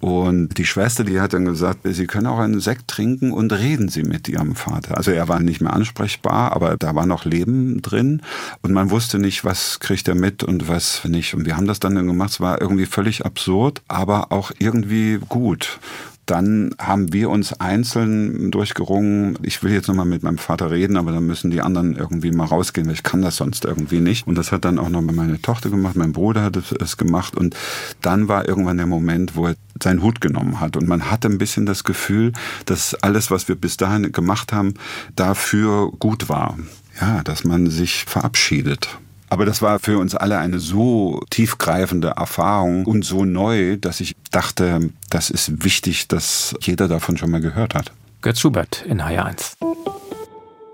und 0.00 0.58
die 0.58 0.66
Schwester, 0.66 1.04
die 1.04 1.18
hat 1.18 1.32
dann 1.32 1.46
gesagt, 1.46 1.78
Sie 1.84 2.06
können 2.06 2.26
auch 2.26 2.40
einen 2.40 2.60
Sekt 2.60 2.88
trinken 2.88 3.32
und 3.32 3.54
reden 3.54 3.88
Sie 3.88 4.02
mit 4.02 4.28
Ihrem 4.28 4.54
Vater. 4.54 4.98
Also 4.98 5.12
er 5.12 5.28
war 5.28 5.40
nicht 5.40 5.61
mehr 5.62 5.72
ansprechbar, 5.72 6.52
aber 6.52 6.76
da 6.76 6.94
war 6.94 7.06
noch 7.06 7.24
Leben 7.24 7.82
drin 7.82 8.22
und 8.62 8.72
man 8.72 8.90
wusste 8.90 9.18
nicht, 9.18 9.44
was 9.44 9.80
kriegt 9.80 10.08
er 10.08 10.14
mit 10.14 10.42
und 10.42 10.68
was 10.68 11.04
nicht. 11.04 11.34
Und 11.34 11.46
wir 11.46 11.56
haben 11.56 11.66
das 11.66 11.80
dann 11.80 11.94
gemacht. 11.94 12.30
Es 12.30 12.40
war 12.40 12.60
irgendwie 12.60 12.86
völlig 12.86 13.24
absurd, 13.24 13.82
aber 13.88 14.32
auch 14.32 14.52
irgendwie 14.58 15.18
gut. 15.28 15.78
Dann 16.26 16.74
haben 16.78 17.12
wir 17.12 17.30
uns 17.30 17.52
einzeln 17.52 18.52
durchgerungen. 18.52 19.36
Ich 19.42 19.62
will 19.64 19.72
jetzt 19.72 19.88
nochmal 19.88 20.06
mit 20.06 20.22
meinem 20.22 20.38
Vater 20.38 20.70
reden, 20.70 20.96
aber 20.96 21.10
dann 21.10 21.26
müssen 21.26 21.50
die 21.50 21.60
anderen 21.60 21.96
irgendwie 21.96 22.30
mal 22.30 22.44
rausgehen, 22.44 22.86
weil 22.86 22.94
ich 22.94 23.02
kann 23.02 23.22
das 23.22 23.36
sonst 23.36 23.64
irgendwie 23.64 23.98
nicht. 23.98 24.26
Und 24.28 24.36
das 24.36 24.52
hat 24.52 24.64
dann 24.64 24.78
auch 24.78 24.88
noch 24.88 25.02
meine 25.02 25.42
Tochter 25.42 25.68
gemacht, 25.68 25.96
mein 25.96 26.12
Bruder 26.12 26.42
hat 26.44 26.56
es 26.56 26.96
gemacht. 26.96 27.36
Und 27.36 27.56
dann 28.02 28.28
war 28.28 28.48
irgendwann 28.48 28.76
der 28.76 28.86
Moment, 28.86 29.34
wo 29.34 29.48
er 29.48 29.56
seinen 29.82 30.02
Hut 30.02 30.20
genommen 30.20 30.60
hat. 30.60 30.76
Und 30.76 30.88
man 30.88 31.10
hatte 31.10 31.28
ein 31.28 31.38
bisschen 31.38 31.66
das 31.66 31.84
Gefühl, 31.84 32.32
dass 32.66 32.94
alles, 32.94 33.30
was 33.30 33.48
wir 33.48 33.56
bis 33.56 33.76
dahin 33.76 34.12
gemacht 34.12 34.52
haben, 34.52 34.74
dafür 35.16 35.90
gut 35.98 36.28
war. 36.28 36.58
Ja, 37.00 37.22
dass 37.22 37.44
man 37.44 37.70
sich 37.70 38.04
verabschiedet. 38.04 38.98
Aber 39.30 39.46
das 39.46 39.62
war 39.62 39.78
für 39.78 39.98
uns 39.98 40.14
alle 40.14 40.38
eine 40.38 40.58
so 40.58 41.22
tiefgreifende 41.30 42.08
Erfahrung 42.08 42.84
und 42.84 43.02
so 43.02 43.24
neu, 43.24 43.78
dass 43.78 44.00
ich 44.00 44.14
dachte, 44.30 44.90
das 45.08 45.30
ist 45.30 45.64
wichtig, 45.64 46.06
dass 46.08 46.54
jeder 46.60 46.86
davon 46.86 47.16
schon 47.16 47.30
mal 47.30 47.40
gehört 47.40 47.74
hat. 47.74 47.92
Götz 48.20 48.40
Schubert 48.40 48.84
in 48.86 49.00
HR1. 49.00 49.54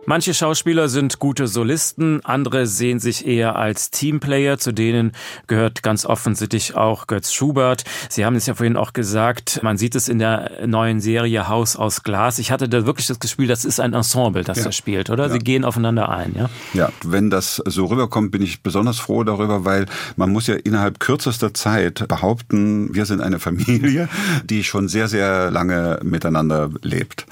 Manche 0.09 0.33
Schauspieler 0.33 0.88
sind 0.88 1.18
gute 1.18 1.47
Solisten, 1.47 2.25
andere 2.25 2.66
sehen 2.66 2.99
sich 2.99 3.27
eher 3.27 3.57
als 3.57 3.90
Teamplayer, 3.90 4.57
zu 4.57 4.73
denen 4.73 5.12
gehört 5.49 5.83
ganz 5.83 6.07
offensichtlich 6.07 6.75
auch 6.75 7.07
Götz 7.07 7.31
Schubert. 7.31 7.85
Sie 8.09 8.25
haben 8.25 8.35
es 8.35 8.47
ja 8.47 8.55
vorhin 8.55 8.79
auch 8.79 8.94
gesagt, 8.94 9.61
man 9.62 9.77
sieht 9.77 9.94
es 9.94 10.09
in 10.09 10.18
der 10.18 10.66
neuen 10.66 11.01
Serie 11.01 11.49
Haus 11.49 11.77
aus 11.77 12.05
Glas. 12.05 12.38
Ich 12.38 12.51
hatte 12.51 12.71
da 12.71 12.87
wirklich 12.87 13.07
das 13.07 13.21
Gefühl, 13.21 13.49
das 13.49 13.66
ist 13.66 13.81
ein 13.81 13.92
Ensemble, 13.92 14.44
das 14.44 14.57
ja. 14.57 14.64
da 14.64 14.73
spielt, 14.73 15.11
oder? 15.11 15.27
Ja. 15.27 15.33
Sie 15.35 15.40
gehen 15.40 15.66
aufeinander 15.66 16.09
ein, 16.09 16.35
ja? 16.35 16.49
Ja, 16.73 16.90
wenn 17.05 17.29
das 17.29 17.62
so 17.66 17.85
rüberkommt, 17.85 18.31
bin 18.31 18.40
ich 18.40 18.62
besonders 18.62 18.99
froh 18.99 19.25
darüber, 19.25 19.66
weil 19.66 19.85
man 20.16 20.33
muss 20.33 20.47
ja 20.47 20.55
innerhalb 20.55 21.01
kürzester 21.01 21.53
Zeit 21.53 22.09
behaupten, 22.09 22.94
wir 22.94 23.05
sind 23.05 23.21
eine 23.21 23.38
Familie, 23.38 24.09
die 24.42 24.64
schon 24.64 24.88
sehr, 24.88 25.09
sehr 25.09 25.51
lange 25.51 26.01
miteinander 26.03 26.71
lebt. 26.81 27.27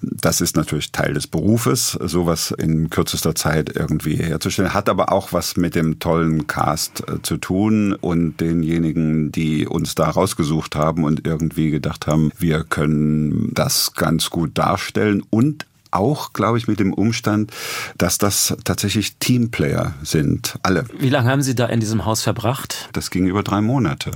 Das 0.00 0.40
ist 0.40 0.54
natürlich 0.54 0.92
Teil 0.92 1.14
des 1.14 1.26
Berufes, 1.26 1.98
sowas 2.12 2.52
in 2.56 2.90
kürzester 2.90 3.34
Zeit 3.34 3.74
irgendwie 3.74 4.14
herzustellen, 4.14 4.72
hat 4.72 4.88
aber 4.88 5.10
auch 5.10 5.32
was 5.32 5.56
mit 5.56 5.74
dem 5.74 5.98
tollen 5.98 6.46
Cast 6.46 7.02
äh, 7.08 7.20
zu 7.22 7.38
tun 7.38 7.94
und 7.94 8.40
denjenigen, 8.40 9.32
die 9.32 9.66
uns 9.66 9.96
da 9.96 10.08
rausgesucht 10.08 10.76
haben 10.76 11.02
und 11.04 11.26
irgendwie 11.26 11.70
gedacht 11.70 12.06
haben, 12.06 12.30
wir 12.38 12.62
können 12.62 13.50
das 13.54 13.94
ganz 13.94 14.30
gut 14.30 14.56
darstellen 14.56 15.22
und 15.30 15.66
auch, 15.92 16.32
glaube 16.32 16.58
ich, 16.58 16.68
mit 16.68 16.80
dem 16.80 16.92
Umstand, 16.92 17.52
dass 17.98 18.18
das 18.18 18.56
tatsächlich 18.64 19.16
Teamplayer 19.16 19.94
sind. 20.02 20.58
Alle. 20.62 20.84
Wie 20.98 21.10
lange 21.10 21.30
haben 21.30 21.42
Sie 21.42 21.54
da 21.54 21.66
in 21.66 21.80
diesem 21.80 22.04
Haus 22.04 22.22
verbracht? 22.22 22.88
Das 22.92 23.10
ging 23.10 23.26
über 23.26 23.42
drei 23.42 23.60
Monate. 23.60 24.10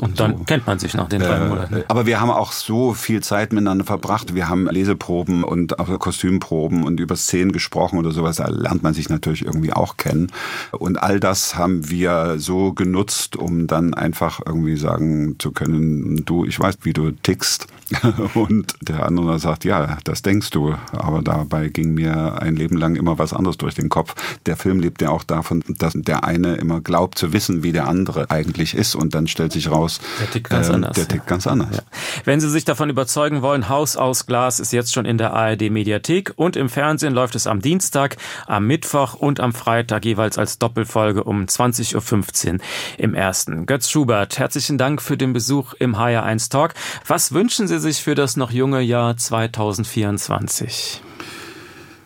Und 0.00 0.20
dann 0.20 0.38
so. 0.38 0.44
kennt 0.44 0.66
man 0.66 0.78
sich 0.78 0.94
nach 0.94 1.08
den 1.08 1.20
drei 1.20 1.36
äh, 1.36 1.48
Monaten. 1.48 1.84
Aber 1.88 2.06
wir 2.06 2.20
haben 2.20 2.30
auch 2.30 2.52
so 2.52 2.94
viel 2.94 3.22
Zeit 3.22 3.52
miteinander 3.52 3.84
verbracht. 3.84 4.34
Wir 4.34 4.48
haben 4.48 4.68
Leseproben 4.68 5.44
und 5.44 5.78
auch 5.78 5.98
Kostümproben 5.98 6.84
und 6.84 6.98
über 7.00 7.16
Szenen 7.16 7.52
gesprochen 7.52 7.98
oder 7.98 8.10
sowas. 8.12 8.36
Da 8.36 8.48
lernt 8.48 8.82
man 8.82 8.94
sich 8.94 9.08
natürlich 9.08 9.44
irgendwie 9.44 9.72
auch 9.72 9.96
kennen. 9.96 10.30
Und 10.72 11.02
all 11.02 11.20
das 11.20 11.56
haben 11.56 11.88
wir 11.90 12.34
so 12.38 12.72
genutzt, 12.72 13.36
um 13.36 13.66
dann 13.66 13.94
einfach 13.94 14.40
irgendwie 14.44 14.76
sagen 14.76 15.36
zu 15.38 15.52
können, 15.52 16.24
du, 16.24 16.44
ich 16.44 16.58
weiß, 16.58 16.78
wie 16.82 16.92
du 16.92 17.10
tickst. 17.10 17.66
Und 18.34 18.74
der 18.80 19.06
andere 19.06 19.38
sagt, 19.38 19.64
ja, 19.64 19.98
das 20.04 20.22
denkst 20.22 20.50
du. 20.50 20.74
Aber 20.92 21.11
aber 21.12 21.22
dabei 21.22 21.68
ging 21.68 21.94
mir 21.94 22.40
ein 22.40 22.56
Leben 22.56 22.76
lang 22.76 22.96
immer 22.96 23.18
was 23.18 23.32
anderes 23.32 23.58
durch 23.58 23.74
den 23.74 23.88
Kopf. 23.88 24.14
Der 24.46 24.56
Film 24.56 24.80
lebt 24.80 25.02
ja 25.02 25.10
auch 25.10 25.24
davon, 25.24 25.62
dass 25.68 25.92
der 25.94 26.24
eine 26.24 26.54
immer 26.54 26.80
glaubt 26.80 27.18
zu 27.18 27.32
wissen, 27.32 27.62
wie 27.62 27.72
der 27.72 27.86
andere 27.88 28.30
eigentlich 28.30 28.74
ist 28.74 28.94
und 28.94 29.14
dann 29.14 29.26
stellt 29.26 29.52
sich 29.52 29.70
raus, 29.70 30.00
der 30.20 30.30
tickt 30.30 30.50
ganz 30.50 30.68
äh, 30.68 30.72
anders. 30.72 30.96
Der 30.96 31.08
tickt 31.08 31.26
ganz 31.26 31.46
anders. 31.46 31.76
Ja. 31.76 31.82
Wenn 32.24 32.40
Sie 32.40 32.48
sich 32.48 32.64
davon 32.64 32.90
überzeugen 32.90 33.42
wollen, 33.42 33.68
Haus 33.68 33.96
aus 33.96 34.26
Glas 34.26 34.60
ist 34.60 34.72
jetzt 34.72 34.92
schon 34.92 35.04
in 35.04 35.18
der 35.18 35.32
ARD 35.32 35.70
Mediathek 35.70 36.32
und 36.36 36.56
im 36.56 36.68
Fernsehen 36.68 37.12
läuft 37.12 37.34
es 37.34 37.46
am 37.46 37.60
Dienstag, 37.60 38.16
am 38.46 38.66
Mittwoch 38.66 39.14
und 39.14 39.40
am 39.40 39.52
Freitag 39.52 40.04
jeweils 40.04 40.38
als 40.38 40.58
Doppelfolge 40.58 41.24
um 41.24 41.44
20.15 41.44 42.54
Uhr 42.54 42.58
im 42.98 43.14
ersten. 43.14 43.66
Götz 43.66 43.90
Schubert, 43.90 44.38
herzlichen 44.38 44.78
Dank 44.78 45.02
für 45.02 45.16
den 45.16 45.32
Besuch 45.32 45.74
im 45.74 45.96
HR1 45.96 46.50
Talk. 46.50 46.74
Was 47.06 47.32
wünschen 47.32 47.68
Sie 47.68 47.78
sich 47.78 48.02
für 48.02 48.14
das 48.14 48.36
noch 48.36 48.50
junge 48.50 48.80
Jahr 48.80 49.16
2024? 49.16 51.01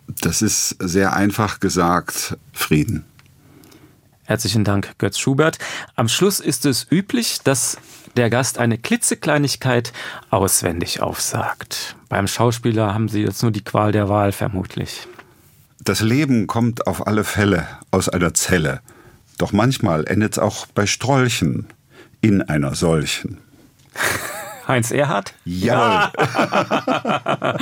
Das 0.08 0.42
ist 0.42 0.76
sehr 0.80 1.12
einfach 1.14 1.60
gesagt 1.60 2.36
Frieden. 2.52 3.04
Herzlichen 4.24 4.64
Dank, 4.64 4.98
Götz 4.98 5.18
Schubert. 5.18 5.58
Am 5.94 6.08
Schluss 6.08 6.40
ist 6.40 6.66
es 6.66 6.86
üblich, 6.90 7.40
dass 7.44 7.78
der 8.16 8.30
Gast 8.30 8.58
eine 8.58 8.78
klitzekleinigkeit 8.78 9.92
auswendig 10.30 11.00
aufsagt. 11.00 11.96
Beim 12.08 12.26
Schauspieler 12.26 12.92
haben 12.92 13.08
Sie 13.08 13.22
jetzt 13.22 13.42
nur 13.42 13.52
die 13.52 13.62
Qual 13.62 13.92
der 13.92 14.08
Wahl 14.08 14.32
vermutlich. 14.32 15.06
Das 15.80 16.00
Leben 16.00 16.46
kommt 16.48 16.86
auf 16.88 17.06
alle 17.06 17.22
Fälle 17.22 17.68
aus 17.92 18.08
einer 18.08 18.34
Zelle. 18.34 18.80
Doch 19.38 19.52
manchmal 19.52 20.06
endet 20.08 20.32
es 20.32 20.38
auch 20.38 20.66
bei 20.66 20.86
Strolchen 20.86 21.66
in 22.20 22.42
einer 22.42 22.74
solchen. 22.74 23.38
Heinz 24.66 24.90
Erhardt? 24.90 25.34
Ja. 25.44 26.10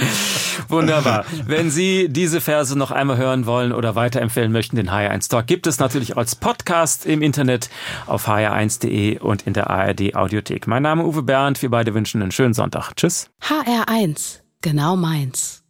Wunderbar. 0.69 1.25
Wenn 1.47 1.71
Sie 1.71 2.09
diese 2.09 2.41
Verse 2.41 2.79
noch 2.79 2.91
einmal 2.91 3.17
hören 3.17 3.47
wollen 3.47 3.73
oder 3.73 3.95
weiterempfehlen 3.95 4.53
möchten, 4.53 4.77
den 4.77 4.91
HR1 4.91 5.29
Talk, 5.31 5.47
gibt 5.47 5.67
es 5.67 5.79
natürlich 5.79 6.17
als 6.17 6.37
Podcast 6.37 7.07
im 7.07 7.23
Internet 7.23 7.69
auf 8.07 8.29
hr1.de 8.29 9.19
und 9.19 9.43
in 9.47 9.53
der 9.53 9.71
ARD 9.71 10.15
Audiothek. 10.15 10.67
Mein 10.67 10.83
Name 10.83 11.03
ist 11.03 11.09
Uwe 11.09 11.23
Bernd. 11.23 11.61
Wir 11.63 11.71
beide 11.71 11.95
wünschen 11.95 12.23
einen 12.23 12.33
schönen 12.33 12.55
Sonntag. 12.55 12.95
Tschüss. 12.97 13.31
HR1. 13.43 14.41
Genau 14.63 14.97
meins. 14.97 15.64